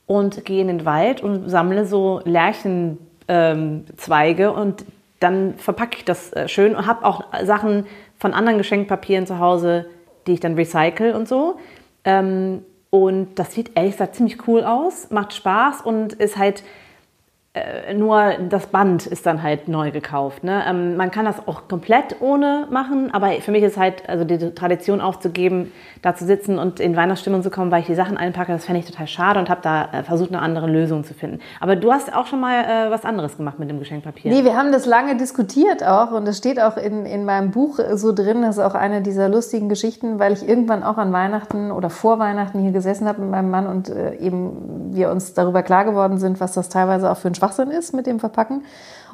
und 0.07 0.45
gehe 0.45 0.61
in 0.61 0.67
den 0.67 0.85
Wald 0.85 1.21
und 1.21 1.49
sammle 1.49 1.85
so 1.85 2.21
Lärchenzweige 2.25 4.43
ähm, 4.45 4.53
und 4.53 4.85
dann 5.19 5.55
verpacke 5.55 5.97
ich 5.97 6.05
das 6.05 6.31
äh, 6.33 6.47
schön 6.47 6.75
und 6.75 6.87
habe 6.87 7.05
auch 7.05 7.25
Sachen 7.43 7.85
von 8.17 8.33
anderen 8.33 8.57
Geschenkpapieren 8.57 9.27
zu 9.27 9.39
Hause, 9.39 9.85
die 10.27 10.33
ich 10.33 10.39
dann 10.39 10.55
recycle 10.55 11.13
und 11.13 11.27
so. 11.27 11.57
Ähm, 12.03 12.63
und 12.89 13.35
das 13.35 13.53
sieht 13.53 13.71
ehrlich 13.75 13.93
gesagt 13.93 14.15
ziemlich 14.15 14.47
cool 14.47 14.63
aus, 14.63 15.09
macht 15.09 15.33
Spaß 15.33 15.81
und 15.81 16.13
ist 16.13 16.37
halt 16.37 16.63
äh, 17.55 17.93
nur 17.93 18.33
das 18.49 18.67
Band 18.67 19.05
ist 19.07 19.25
dann 19.25 19.41
halt 19.41 19.69
neu 19.69 19.91
gekauft. 19.91 20.43
Ne? 20.43 20.61
Ähm, 20.67 20.97
man 20.97 21.09
kann 21.09 21.23
das 21.23 21.47
auch 21.47 21.69
komplett 21.69 22.17
ohne 22.19 22.67
machen, 22.69 23.13
aber 23.13 23.31
für 23.39 23.51
mich 23.51 23.63
ist 23.63 23.77
halt, 23.77 24.07
also 24.09 24.25
die 24.25 24.37
Tradition 24.53 24.99
aufzugeben, 24.99 25.71
da 26.01 26.15
zu 26.15 26.25
sitzen 26.25 26.59
und 26.59 26.81
in 26.81 26.97
Weihnachtsstimmung 26.97 27.43
zu 27.43 27.49
kommen, 27.49 27.71
weil 27.71 27.79
ich 27.79 27.87
die 27.87 27.95
Sachen 27.95 28.17
einpacke, 28.17 28.51
das 28.51 28.65
fände 28.65 28.81
ich 28.81 28.85
total 28.85 29.07
schade 29.07 29.39
und 29.39 29.49
habe 29.49 29.61
da 29.63 29.85
äh, 29.85 30.03
versucht, 30.03 30.29
eine 30.29 30.41
andere 30.41 30.67
Lösung 30.67 31.05
zu 31.05 31.13
finden. 31.13 31.39
Aber 31.61 31.77
du 31.77 31.93
hast 31.93 32.13
auch 32.13 32.27
schon 32.27 32.41
mal 32.41 32.63
äh, 32.63 32.91
was 32.91 33.05
anderes 33.05 33.37
gemacht 33.37 33.57
mit 33.57 33.69
dem 33.69 33.79
Geschenkpapier. 33.79 34.31
Nee, 34.31 34.43
wir 34.43 34.57
haben 34.57 34.73
das 34.73 34.85
lange 34.85 35.15
diskutiert 35.15 35.81
auch 35.81 36.11
und 36.11 36.27
das 36.27 36.37
steht 36.37 36.59
auch 36.59 36.75
in, 36.75 37.05
in 37.05 37.23
meinem 37.23 37.51
Buch 37.51 37.79
so 37.93 38.13
drin, 38.13 38.41
das 38.41 38.57
ist 38.57 38.63
auch 38.63 38.75
eine 38.75 39.01
dieser 39.01 39.29
lustigen 39.29 39.69
Geschichten, 39.69 40.19
weil 40.19 40.33
ich 40.33 40.47
irgendwann 40.47 40.83
auch 40.83 40.97
an 40.97 41.13
Weihnachten 41.13 41.71
oder 41.71 41.89
vor 41.89 42.19
Weihnachten 42.19 42.59
hier 42.59 42.71
gesessen 42.71 43.07
habe 43.07 43.21
mit 43.21 43.31
meinem 43.31 43.49
Mann 43.49 43.65
und 43.65 43.87
äh, 43.87 44.15
eben 44.17 44.91
wir 44.93 45.09
uns 45.09 45.33
darüber 45.33 45.63
klar 45.63 45.85
geworden 45.85 46.17
sind, 46.17 46.39
was 46.39 46.53
das 46.53 46.69
teilweise 46.69 47.09
auch 47.11 47.17
für 47.17 47.29
ein 47.29 47.35
Schwachsinn 47.45 47.71
ist 47.71 47.93
mit 47.93 48.07
dem 48.07 48.19
Verpacken. 48.19 48.63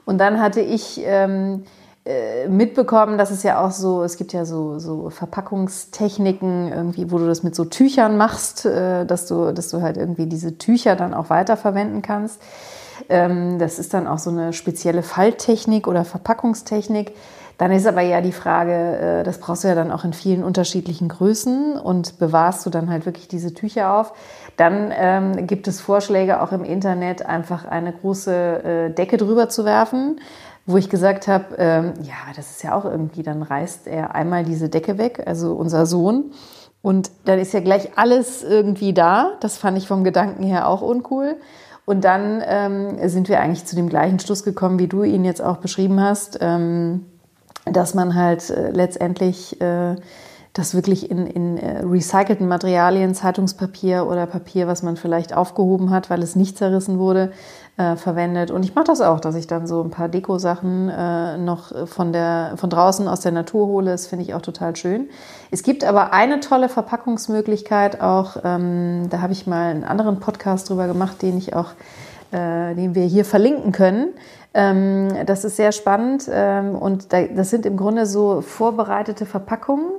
Und 0.05 0.17
dann 0.17 0.39
hatte 0.39 0.61
ich 0.61 1.01
ähm, 1.03 1.63
äh, 2.05 2.47
mitbekommen, 2.47 3.17
dass 3.17 3.29
es 3.29 3.43
ja 3.43 3.63
auch 3.63 3.71
so, 3.71 4.03
es 4.03 4.17
gibt 4.17 4.31
ja 4.33 4.45
so, 4.45 4.79
so 4.79 5.09
Verpackungstechniken, 5.09 6.71
irgendwie, 6.71 7.11
wo 7.11 7.17
du 7.17 7.27
das 7.27 7.43
mit 7.43 7.55
so 7.55 7.65
Tüchern 7.65 8.17
machst, 8.17 8.65
äh, 8.65 9.05
dass, 9.05 9.27
du, 9.27 9.51
dass 9.51 9.69
du 9.69 9.81
halt 9.81 9.97
irgendwie 9.97 10.27
diese 10.27 10.57
Tücher 10.57 10.95
dann 10.95 11.13
auch 11.13 11.29
weiterverwenden 11.29 12.01
kannst. 12.01 12.41
Ähm, 13.09 13.59
das 13.59 13.79
ist 13.79 13.93
dann 13.93 14.07
auch 14.07 14.19
so 14.19 14.29
eine 14.29 14.53
spezielle 14.53 15.03
Falttechnik 15.03 15.87
oder 15.87 16.05
Verpackungstechnik. 16.05 17.13
Dann 17.57 17.71
ist 17.71 17.85
aber 17.85 18.01
ja 18.01 18.21
die 18.21 18.31
Frage, 18.31 18.73
äh, 18.73 19.23
das 19.23 19.37
brauchst 19.37 19.63
du 19.63 19.67
ja 19.67 19.75
dann 19.75 19.91
auch 19.91 20.03
in 20.03 20.13
vielen 20.13 20.43
unterschiedlichen 20.43 21.09
Größen 21.09 21.77
und 21.77 22.17
bewahrst 22.17 22.65
du 22.65 22.71
dann 22.71 22.89
halt 22.89 23.05
wirklich 23.05 23.27
diese 23.27 23.53
Tücher 23.53 23.93
auf. 23.93 24.13
Dann 24.57 24.91
ähm, 24.95 25.47
gibt 25.47 25.67
es 25.67 25.81
Vorschläge 25.81 26.41
auch 26.41 26.51
im 26.51 26.63
Internet, 26.63 27.25
einfach 27.25 27.65
eine 27.65 27.91
große 27.93 28.63
äh, 28.63 28.93
Decke 28.93 29.17
drüber 29.17 29.49
zu 29.49 29.65
werfen, 29.65 30.19
wo 30.65 30.77
ich 30.77 30.89
gesagt 30.89 31.27
habe, 31.27 31.55
ähm, 31.57 31.93
ja, 32.03 32.13
das 32.35 32.51
ist 32.51 32.63
ja 32.63 32.75
auch 32.75 32.85
irgendwie, 32.85 33.23
dann 33.23 33.41
reißt 33.41 33.87
er 33.87 34.13
einmal 34.13 34.43
diese 34.43 34.69
Decke 34.69 34.97
weg, 34.97 35.23
also 35.25 35.53
unser 35.53 35.85
Sohn. 35.85 36.31
Und 36.81 37.11
dann 37.25 37.39
ist 37.39 37.53
ja 37.53 37.59
gleich 37.59 37.97
alles 37.97 38.43
irgendwie 38.43 38.93
da. 38.93 39.33
Das 39.39 39.57
fand 39.57 39.77
ich 39.77 39.87
vom 39.87 40.03
Gedanken 40.03 40.43
her 40.43 40.67
auch 40.67 40.81
uncool. 40.81 41.35
Und 41.85 42.03
dann 42.03 42.43
ähm, 42.45 43.09
sind 43.09 43.29
wir 43.29 43.39
eigentlich 43.39 43.65
zu 43.65 43.75
dem 43.75 43.89
gleichen 43.89 44.19
Schluss 44.19 44.43
gekommen, 44.43 44.79
wie 44.79 44.87
du 44.87 45.03
ihn 45.03 45.25
jetzt 45.25 45.41
auch 45.41 45.57
beschrieben 45.57 45.99
hast. 46.01 46.39
Ähm, 46.41 47.05
dass 47.65 47.93
man 47.93 48.15
halt 48.15 48.49
äh, 48.49 48.71
letztendlich 48.71 49.59
äh, 49.61 49.95
das 50.53 50.75
wirklich 50.75 51.09
in, 51.09 51.27
in 51.27 51.57
äh, 51.57 51.79
recycelten 51.79 52.47
Materialien, 52.47 53.15
Zeitungspapier 53.15 54.05
oder 54.05 54.25
Papier, 54.25 54.67
was 54.67 54.83
man 54.83 54.97
vielleicht 54.97 55.33
aufgehoben 55.33 55.91
hat, 55.91 56.09
weil 56.09 56.21
es 56.21 56.35
nicht 56.35 56.57
zerrissen 56.57 56.99
wurde, 56.99 57.31
äh, 57.77 57.95
verwendet. 57.95 58.51
Und 58.51 58.65
ich 58.65 58.75
mache 58.75 58.85
das 58.85 58.99
auch, 58.99 59.21
dass 59.21 59.35
ich 59.35 59.47
dann 59.47 59.65
so 59.65 59.81
ein 59.81 59.91
paar 59.91 60.09
Deko-Sachen 60.09 60.89
äh, 60.89 61.37
noch 61.37 61.87
von, 61.87 62.11
der, 62.11 62.53
von 62.57 62.69
draußen 62.69 63.07
aus 63.07 63.21
der 63.21 63.31
Natur 63.31 63.67
hole. 63.67 63.91
Das 63.91 64.07
finde 64.07 64.25
ich 64.25 64.33
auch 64.33 64.41
total 64.41 64.75
schön. 64.75 65.09
Es 65.51 65.63
gibt 65.63 65.85
aber 65.85 66.11
eine 66.11 66.41
tolle 66.41 66.67
Verpackungsmöglichkeit 66.67 68.01
auch, 68.01 68.37
ähm, 68.43 69.07
da 69.09 69.21
habe 69.21 69.31
ich 69.31 69.47
mal 69.47 69.71
einen 69.71 69.85
anderen 69.85 70.19
Podcast 70.19 70.69
drüber 70.69 70.87
gemacht, 70.87 71.21
den 71.21 71.37
ich 71.37 71.55
auch, 71.55 71.71
äh, 72.31 72.75
den 72.75 72.93
wir 72.93 73.05
hier 73.05 73.23
verlinken 73.23 73.71
können. 73.71 74.09
Ähm, 74.53 75.25
das 75.25 75.45
ist 75.45 75.55
sehr 75.55 75.71
spannend 75.71 76.29
ähm, 76.29 76.75
und 76.75 77.13
das 77.13 77.49
sind 77.49 77.65
im 77.65 77.77
Grunde 77.77 78.05
so 78.05 78.41
vorbereitete 78.41 79.25
Verpackungen, 79.25 79.91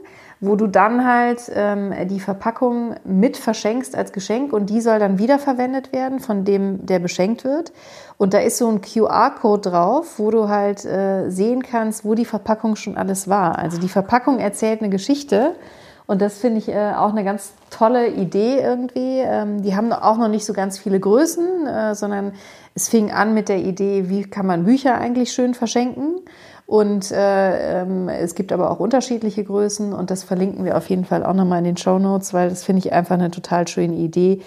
wo 0.43 0.57
du 0.57 0.67
dann 0.67 1.07
halt 1.07 1.41
ähm, 1.55 1.95
die 2.09 2.19
Verpackung 2.19 2.97
mit 3.05 3.37
verschenkst 3.37 3.97
als 3.97 4.13
Geschenk 4.13 4.53
und 4.53 4.69
die 4.71 4.81
soll 4.81 4.99
dann 4.99 5.19
wiederverwendet 5.19 5.93
werden 5.93 6.19
von 6.19 6.45
dem, 6.45 6.85
der 6.85 6.99
beschenkt 6.99 7.45
wird. 7.45 7.73
Und 8.19 8.35
da 8.35 8.39
ist 8.39 8.59
so 8.59 8.69
ein 8.69 8.81
QR-Code 8.81 9.71
drauf, 9.71 10.19
wo 10.19 10.33
du 10.33 10.49
halt 10.49 10.85
äh, 10.85 11.31
sehen 11.31 11.63
kannst, 11.63 12.05
wo 12.05 12.17
die 12.17 12.25
Verpackung 12.25 12.75
schon 12.75 12.97
alles 12.97 13.29
war. 13.29 13.57
Also 13.57 13.79
die 13.79 13.89
Verpackung 13.89 14.41
erzählt 14.41 14.81
eine 14.81 14.91
Geschichte. 14.91 15.55
Und 16.07 16.21
das 16.21 16.39
finde 16.39 16.59
ich 16.59 16.69
äh, 16.69 16.93
auch 16.97 17.11
eine 17.11 17.23
ganz 17.23 17.53
tolle 17.71 18.09
Idee 18.09 18.59
irgendwie. 18.59 19.21
Ähm, 19.21 19.63
die 19.63 19.77
haben 19.77 19.93
auch 19.93 20.19
noch 20.19 20.29
nicht 20.29 20.45
so 20.45 20.53
ganz 20.53 20.77
viele 20.77 20.99
Größen, 20.99 21.69
äh, 21.69 21.95
sondern 21.95 22.33
es 22.75 22.89
fing 22.89 23.13
an 23.13 23.33
mit 23.33 23.49
der 23.49 23.59
Idee, 23.59 24.09
wie 24.09 24.25
kann 24.25 24.47
man 24.47 24.65
Bücher 24.65 24.99
eigentlich 24.99 25.33
schön 25.33 25.55
verschenken. 25.55 26.17
Und 26.73 27.11
äh, 27.11 27.83
ähm, 27.83 28.09
es 28.09 28.35
gibt 28.35 28.51
aber 28.51 28.71
auch 28.71 28.81
unterschiedliche 28.81 29.45
Größen 29.45 29.93
und 29.93 30.11
das 30.11 30.25
verlinken 30.25 30.65
wir 30.65 30.79
auf 30.79 30.89
jeden 30.89 31.05
Fall 31.05 31.23
auch 31.23 31.35
nochmal 31.35 31.59
in 31.59 31.65
den 31.65 31.77
Show 31.77 31.99
Notes, 31.99 32.33
weil 32.33 32.49
das 32.49 32.65
finde 32.65 32.79
ich 32.79 32.95
einfach 32.95 33.17
eine 33.17 33.31
total 33.31 33.69
schöne 33.69 33.97
Idee. 33.97 34.41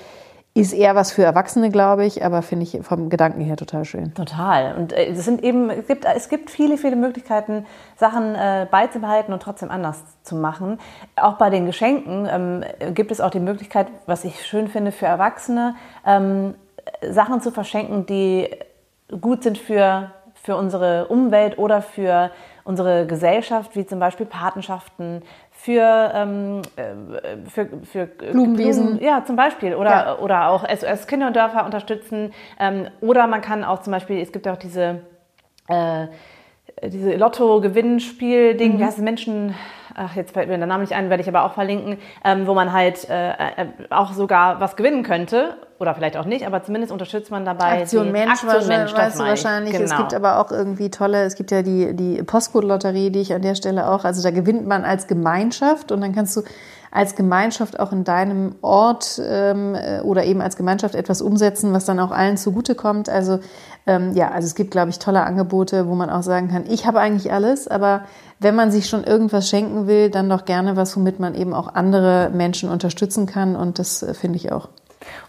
Ist 0.55 0.73
eher 0.73 0.95
was 0.95 1.11
für 1.11 1.21
Erwachsene, 1.21 1.69
glaube 1.69 2.03
ich, 2.03 2.25
aber 2.25 2.41
finde 2.41 2.63
ich 2.63 2.79
vom 2.81 3.11
Gedanken 3.11 3.41
her 3.41 3.57
total 3.57 3.85
schön. 3.85 4.11
Total. 4.15 4.75
Und 4.75 4.91
äh, 4.91 5.11
es 5.11 5.23
sind 5.23 5.43
eben, 5.43 5.69
es 5.69 5.85
gibt, 5.85 6.03
es 6.03 6.27
gibt 6.27 6.49
viele, 6.49 6.79
viele 6.79 6.95
Möglichkeiten, 6.95 7.67
Sachen 7.95 8.33
äh, 8.33 8.65
beizubehalten 8.71 9.31
und 9.31 9.43
trotzdem 9.43 9.69
anders 9.69 10.01
zu 10.23 10.35
machen. 10.35 10.79
Auch 11.15 11.33
bei 11.33 11.51
den 11.51 11.67
Geschenken 11.67 12.27
ähm, 12.27 12.63
gibt 12.95 13.11
es 13.11 13.21
auch 13.21 13.29
die 13.29 13.39
Möglichkeit, 13.39 13.85
was 14.07 14.23
ich 14.23 14.43
schön 14.47 14.67
finde 14.67 14.91
für 14.91 15.05
Erwachsene, 15.05 15.75
ähm, 16.03 16.55
Sachen 17.07 17.39
zu 17.41 17.51
verschenken, 17.51 18.07
die 18.07 18.49
gut 19.21 19.43
sind 19.43 19.59
für 19.59 20.09
für 20.45 20.55
unsere 20.55 21.07
Umwelt 21.07 21.57
oder 21.57 21.81
für 21.81 22.29
unsere 22.65 23.07
Gesellschaft, 23.07 23.75
wie 23.75 23.83
zum 23.83 23.99
Beispiel 23.99 24.27
Patenschaften, 24.27 25.23
für, 25.49 26.11
ähm, 26.13 26.61
äh, 26.75 27.49
für, 27.49 27.67
für 27.83 28.05
Blumenwesen. 28.05 28.85
Blumen, 28.85 29.03
ja, 29.03 29.25
zum 29.25 29.35
Beispiel. 29.35 29.73
Oder, 29.73 29.89
ja. 29.89 30.17
oder 30.19 30.49
auch 30.49 30.63
SOS 30.69 31.07
Kinderdörfer 31.07 31.65
unterstützen. 31.65 32.31
Ähm, 32.59 32.89
oder 33.01 33.25
man 33.25 33.41
kann 33.41 33.63
auch 33.63 33.81
zum 33.81 33.91
Beispiel, 33.91 34.21
es 34.21 34.31
gibt 34.31 34.45
ja 34.45 34.53
auch 34.53 34.57
diese, 34.57 35.01
äh, 35.67 36.07
diese 36.83 37.15
Lotto-Gewinnspiel-Ding, 37.15 38.73
mhm. 38.73 38.79
wie 38.79 38.85
heißt 38.85 38.97
es, 38.97 39.03
Menschen, 39.03 39.55
ach, 39.95 40.15
jetzt 40.15 40.33
fällt 40.33 40.49
mir 40.49 40.57
der 40.57 40.67
Name 40.67 40.83
nicht 40.83 40.93
ein, 40.93 41.09
werde 41.09 41.21
ich 41.21 41.29
aber 41.29 41.45
auch 41.45 41.53
verlinken, 41.53 41.97
ähm, 42.23 42.47
wo 42.47 42.53
man 42.53 42.73
halt 42.73 43.09
äh, 43.09 43.29
äh, 43.29 43.67
auch 43.89 44.13
sogar 44.13 44.59
was 44.59 44.75
gewinnen 44.75 45.03
könnte 45.03 45.55
oder 45.79 45.95
vielleicht 45.95 46.17
auch 46.17 46.25
nicht, 46.25 46.45
aber 46.45 46.63
zumindest 46.63 46.91
unterstützt 46.91 47.31
man 47.31 47.45
dabei 47.45 47.81
Aktion 47.81 48.11
Mensch, 48.11 48.43
Aktion 48.43 48.67
Mensch, 48.67 48.93
weißt 48.93 49.19
du 49.19 49.23
wahrscheinlich. 49.23 49.73
Genau. 49.73 49.85
Es 49.85 49.97
gibt 49.97 50.13
aber 50.13 50.39
auch 50.39 50.51
irgendwie 50.51 50.89
tolle, 50.89 51.23
es 51.23 51.35
gibt 51.35 51.51
ja 51.51 51.61
die, 51.61 51.95
die 51.95 52.21
Postcode-Lotterie, 52.23 53.09
die 53.09 53.21
ich 53.21 53.33
an 53.33 53.41
der 53.41 53.55
Stelle 53.55 53.89
auch, 53.89 54.03
also 54.03 54.21
da 54.21 54.31
gewinnt 54.31 54.67
man 54.67 54.83
als 54.83 55.07
Gemeinschaft 55.07 55.91
und 55.91 56.01
dann 56.01 56.13
kannst 56.13 56.35
du 56.35 56.41
als 56.95 57.15
Gemeinschaft 57.15 57.79
auch 57.79 57.91
in 57.91 58.05
deinem 58.05 58.55
Ort 58.61 59.21
ähm, 59.23 59.75
äh, 59.75 59.99
oder 59.99 60.23
eben 60.23 60.41
als 60.41 60.55
Gemeinschaft 60.55 60.95
etwas 60.95 61.21
umsetzen, 61.21 61.73
was 61.73 61.83
dann 61.83 61.99
auch 61.99 62.11
allen 62.11 62.37
zugutekommt. 62.37 63.09
Also 63.09 63.39
ähm, 63.85 64.13
ja, 64.13 64.31
also 64.31 64.45
es 64.45 64.55
gibt, 64.55 64.71
glaube 64.71 64.89
ich, 64.89 64.99
tolle 64.99 65.23
Angebote, 65.23 65.87
wo 65.87 65.95
man 65.95 66.09
auch 66.09 66.23
sagen 66.23 66.47
kann, 66.47 66.63
ich 66.69 66.87
habe 66.87 66.99
eigentlich 67.01 67.33
alles, 67.33 67.67
aber 67.67 68.05
wenn 68.39 68.55
man 68.55 68.71
sich 68.71 68.87
schon 68.87 69.03
irgendwas 69.03 69.49
schenken 69.49 69.87
will, 69.87 70.09
dann 70.09 70.29
doch 70.29 70.45
gerne 70.45 70.77
was, 70.77 70.95
womit 70.95 71.19
man 71.19 71.35
eben 71.35 71.53
auch 71.53 71.75
andere 71.75 72.31
Menschen 72.33 72.69
unterstützen 72.69 73.25
kann 73.25 73.57
und 73.57 73.77
das 73.77 74.01
äh, 74.01 74.13
finde 74.13 74.37
ich 74.37 74.53
auch. 74.53 74.69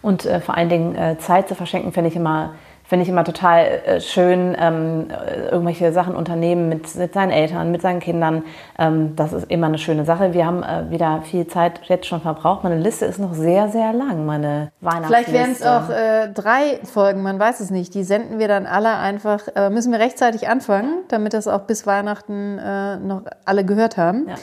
Und 0.01 0.25
äh, 0.25 0.39
vor 0.39 0.55
allen 0.55 0.69
Dingen 0.69 0.95
äh, 0.95 1.17
Zeit 1.19 1.49
zu 1.49 1.55
verschenken, 1.55 1.91
finde 1.91 2.09
ich 2.09 2.15
immer 2.15 2.53
finde 2.87 3.03
ich 3.03 3.09
immer 3.09 3.25
total 3.25 3.65
äh, 3.65 4.01
schön, 4.01 4.55
ähm, 4.57 5.07
irgendwelche 5.51 5.91
Sachen 5.91 6.15
unternehmen 6.15 6.69
mit, 6.69 6.95
mit, 6.95 7.13
seinen 7.13 7.31
Eltern, 7.31 7.71
mit 7.71 7.81
seinen 7.81 7.99
Kindern. 7.99 8.43
Ähm, 8.79 9.15
das 9.15 9.33
ist 9.33 9.51
immer 9.51 9.67
eine 9.67 9.77
schöne 9.77 10.05
Sache. 10.05 10.33
Wir 10.33 10.45
haben 10.45 10.63
äh, 10.63 10.89
wieder 10.89 11.21
viel 11.23 11.47
Zeit 11.47 11.81
jetzt 11.87 12.07
schon 12.07 12.21
verbraucht. 12.21 12.63
Meine 12.63 12.77
Liste 12.77 13.05
ist 13.05 13.19
noch 13.19 13.33
sehr, 13.33 13.67
sehr 13.67 13.91
lang, 13.91 14.25
meine 14.25 14.71
Weihnachtsliste. 14.79 15.31
Vielleicht 15.31 15.33
werden 15.33 15.51
es 15.51 15.63
auch 15.63 15.89
äh, 15.89 16.29
drei 16.33 16.79
Folgen, 16.85 17.23
man 17.23 17.37
weiß 17.37 17.59
es 17.59 17.71
nicht. 17.71 17.93
Die 17.93 18.05
senden 18.05 18.39
wir 18.39 18.47
dann 18.47 18.65
alle 18.65 18.95
einfach, 18.95 19.41
äh, 19.55 19.69
müssen 19.69 19.91
wir 19.91 19.99
rechtzeitig 19.99 20.47
anfangen, 20.47 21.03
damit 21.09 21.33
das 21.33 21.47
auch 21.47 21.61
bis 21.61 21.85
Weihnachten 21.85 22.57
äh, 22.57 22.97
noch 22.97 23.23
alle 23.43 23.65
gehört 23.65 23.97
haben. 23.97 24.27
Ja. 24.29 24.35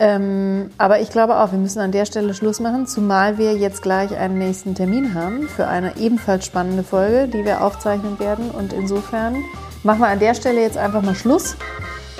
Ähm, 0.00 0.70
aber 0.78 1.00
ich 1.00 1.10
glaube 1.10 1.36
auch, 1.36 1.52
wir 1.52 1.58
müssen 1.58 1.78
an 1.78 1.92
der 1.92 2.06
Stelle 2.06 2.32
Schluss 2.32 2.58
machen, 2.58 2.86
zumal 2.86 3.36
wir 3.36 3.52
jetzt 3.52 3.82
gleich 3.82 4.16
einen 4.16 4.38
nächsten 4.38 4.74
Termin 4.74 5.12
haben 5.12 5.46
für 5.46 5.66
eine 5.66 5.98
ebenfalls 5.98 6.46
spannende 6.46 6.82
Folge, 6.82 7.28
die 7.28 7.44
wir 7.44 7.62
aufzeichnen 7.62 8.18
werden. 8.18 8.50
Und 8.50 8.72
insofern 8.72 9.36
machen 9.82 10.00
wir 10.00 10.08
an 10.08 10.18
der 10.18 10.34
Stelle 10.34 10.62
jetzt 10.62 10.78
einfach 10.78 11.02
mal 11.02 11.14
Schluss 11.14 11.54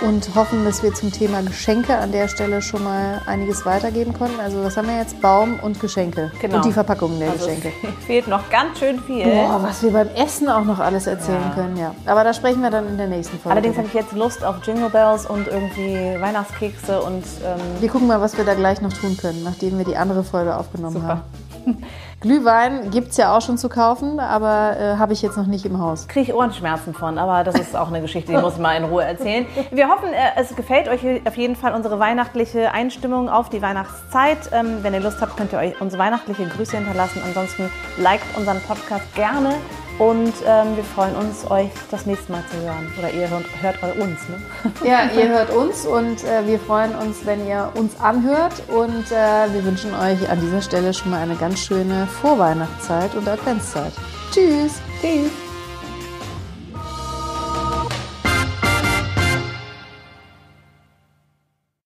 und 0.03 0.35
hoffen, 0.35 0.65
dass 0.65 0.83
wir 0.83 0.95
zum 0.95 1.13
Thema 1.13 1.43
Geschenke 1.43 1.97
an 1.97 2.13
der 2.13 2.29
Stelle 2.29 2.63
schon 2.63 2.85
mal 2.85 3.21
einiges 3.27 3.67
weitergeben 3.67 4.13
konnten. 4.13 4.41
Also 4.41 4.63
was 4.63 4.77
haben 4.77 4.89
wir 4.89 4.99
jetzt? 4.99 5.21
Baum 5.21 5.59
und 5.61 5.81
Geschenke. 5.81 6.33
Genau. 6.41 6.57
Und 6.57 6.65
die 6.65 6.73
Verpackungen 6.73 7.19
der 7.19 7.31
also 7.31 7.47
Geschenke. 7.47 7.73
fehlt 8.07 8.29
noch 8.29 8.49
ganz 8.51 8.79
schön 8.79 9.01
viel. 9.01 9.25
Boah, 9.25 9.63
was 9.63 9.83
wir 9.83 9.91
beim 9.91 10.09
Essen 10.09 10.49
auch 10.49 10.65
noch 10.65 10.79
alles 10.79 11.07
erzählen 11.07 11.43
ja. 11.49 11.55
können, 11.55 11.77
ja. 11.77 11.95
Aber 12.07 12.25
da 12.25 12.33
sprechen 12.33 12.63
wir 12.63 12.71
dann 12.71 12.89
in 12.89 12.97
der 12.97 13.09
nächsten 13.09 13.39
Folge. 13.39 13.51
Allerdings 13.51 13.77
habe 13.77 13.87
ich 13.87 13.95
jetzt 13.95 14.13
Lust 14.13 14.45
auf 14.45 14.57
Jingle 14.65 14.91
Bells 14.91 15.27
und 15.27 15.47
irgendwie 15.47 16.21
Weihnachtskekse 16.21 17.03
und... 17.03 17.25
Ähm 17.45 17.61
wir 17.81 17.89
gucken 17.89 18.09
mal, 18.09 18.21
was 18.21 18.37
wir 18.37 18.45
da 18.45 18.55
gleich 18.55 18.81
noch 18.81 18.93
tun 18.93 19.17
können, 19.17 19.43
nachdem 19.45 19.79
wir 19.79 19.85
die 19.85 19.97
andere 19.97 20.25
Folge 20.25 20.57
aufgenommen 20.57 20.95
Super. 20.95 21.09
haben. 21.09 21.23
Glühwein 22.21 22.91
gibt 22.91 23.13
es 23.13 23.17
ja 23.17 23.35
auch 23.35 23.41
schon 23.41 23.57
zu 23.57 23.69
kaufen, 23.69 24.21
aber 24.21 24.77
äh, 24.79 24.97
habe 24.97 25.13
ich 25.15 25.23
jetzt 25.23 25.37
noch 25.37 25.47
nicht 25.47 25.65
im 25.65 25.79
Haus. 25.79 26.07
Kriege 26.07 26.31
ich 26.31 26.35
Ohrenschmerzen 26.35 26.93
von, 26.93 27.17
aber 27.17 27.45
das 27.45 27.55
ist 27.59 27.75
auch 27.75 27.89
eine 27.89 28.03
Geschichte, 28.03 28.33
die 28.33 28.39
muss 28.39 28.55
ich 28.55 28.61
mal 28.61 28.77
in 28.77 28.85
Ruhe 28.85 29.05
erzählen. 29.05 29.47
Wir 29.71 29.89
hoffen, 29.89 30.11
äh, 30.13 30.39
es 30.41 30.55
gefällt 30.55 30.89
euch 30.89 31.01
auf 31.27 31.37
jeden 31.37 31.57
Fall 31.57 31.75
unsere 31.75 31.99
weihnachtliche 31.99 32.73
Einstimmung 32.73 33.29
auf 33.31 33.49
die 33.49 33.63
Weihnachtszeit. 33.63 34.39
Ähm, 34.53 34.79
wenn 34.83 34.93
ihr 34.93 35.01
Lust 35.01 35.21
habt, 35.21 35.37
könnt 35.37 35.53
ihr 35.53 35.59
euch 35.59 35.81
unsere 35.81 36.03
weihnachtliche 36.03 36.47
Grüße 36.47 36.77
hinterlassen. 36.77 37.23
Ansonsten 37.25 37.71
liked 37.97 38.27
unseren 38.37 38.61
Podcast 38.61 39.15
gerne 39.15 39.55
und 40.01 40.33
ähm, 40.47 40.77
wir 40.77 40.85
freuen 40.85 41.15
uns, 41.15 41.49
euch 41.51 41.69
das 41.91 42.07
nächste 42.07 42.33
Mal 42.33 42.43
zu 42.51 42.57
hören. 42.63 42.91
Oder 42.99 43.13
ihr 43.13 43.29
hört, 43.29 43.45
hört 43.61 43.97
uns, 43.99 44.19
ne? 44.31 44.41
Ja, 44.83 45.11
ihr 45.15 45.29
hört 45.29 45.51
uns 45.51 45.85
und 45.85 46.25
äh, 46.25 46.47
wir 46.47 46.59
freuen 46.59 46.95
uns, 46.95 47.27
wenn 47.27 47.47
ihr 47.47 47.71
uns 47.75 48.01
anhört. 48.01 48.63
Und 48.69 49.13
äh, 49.13 49.53
wir 49.53 49.63
wünschen 49.63 49.93
euch 49.95 50.27
an 50.31 50.41
dieser 50.41 50.63
Stelle 50.63 50.95
schon 50.95 51.11
mal 51.11 51.21
eine 51.21 51.37
ganz 51.37 51.61
schöne 51.61 52.07
Vorweihnachtszeit 52.07 53.15
und 53.15 53.29
Adventszeit. 53.29 53.93
Tschüss! 54.33 54.81
Tschüss! 55.03 55.50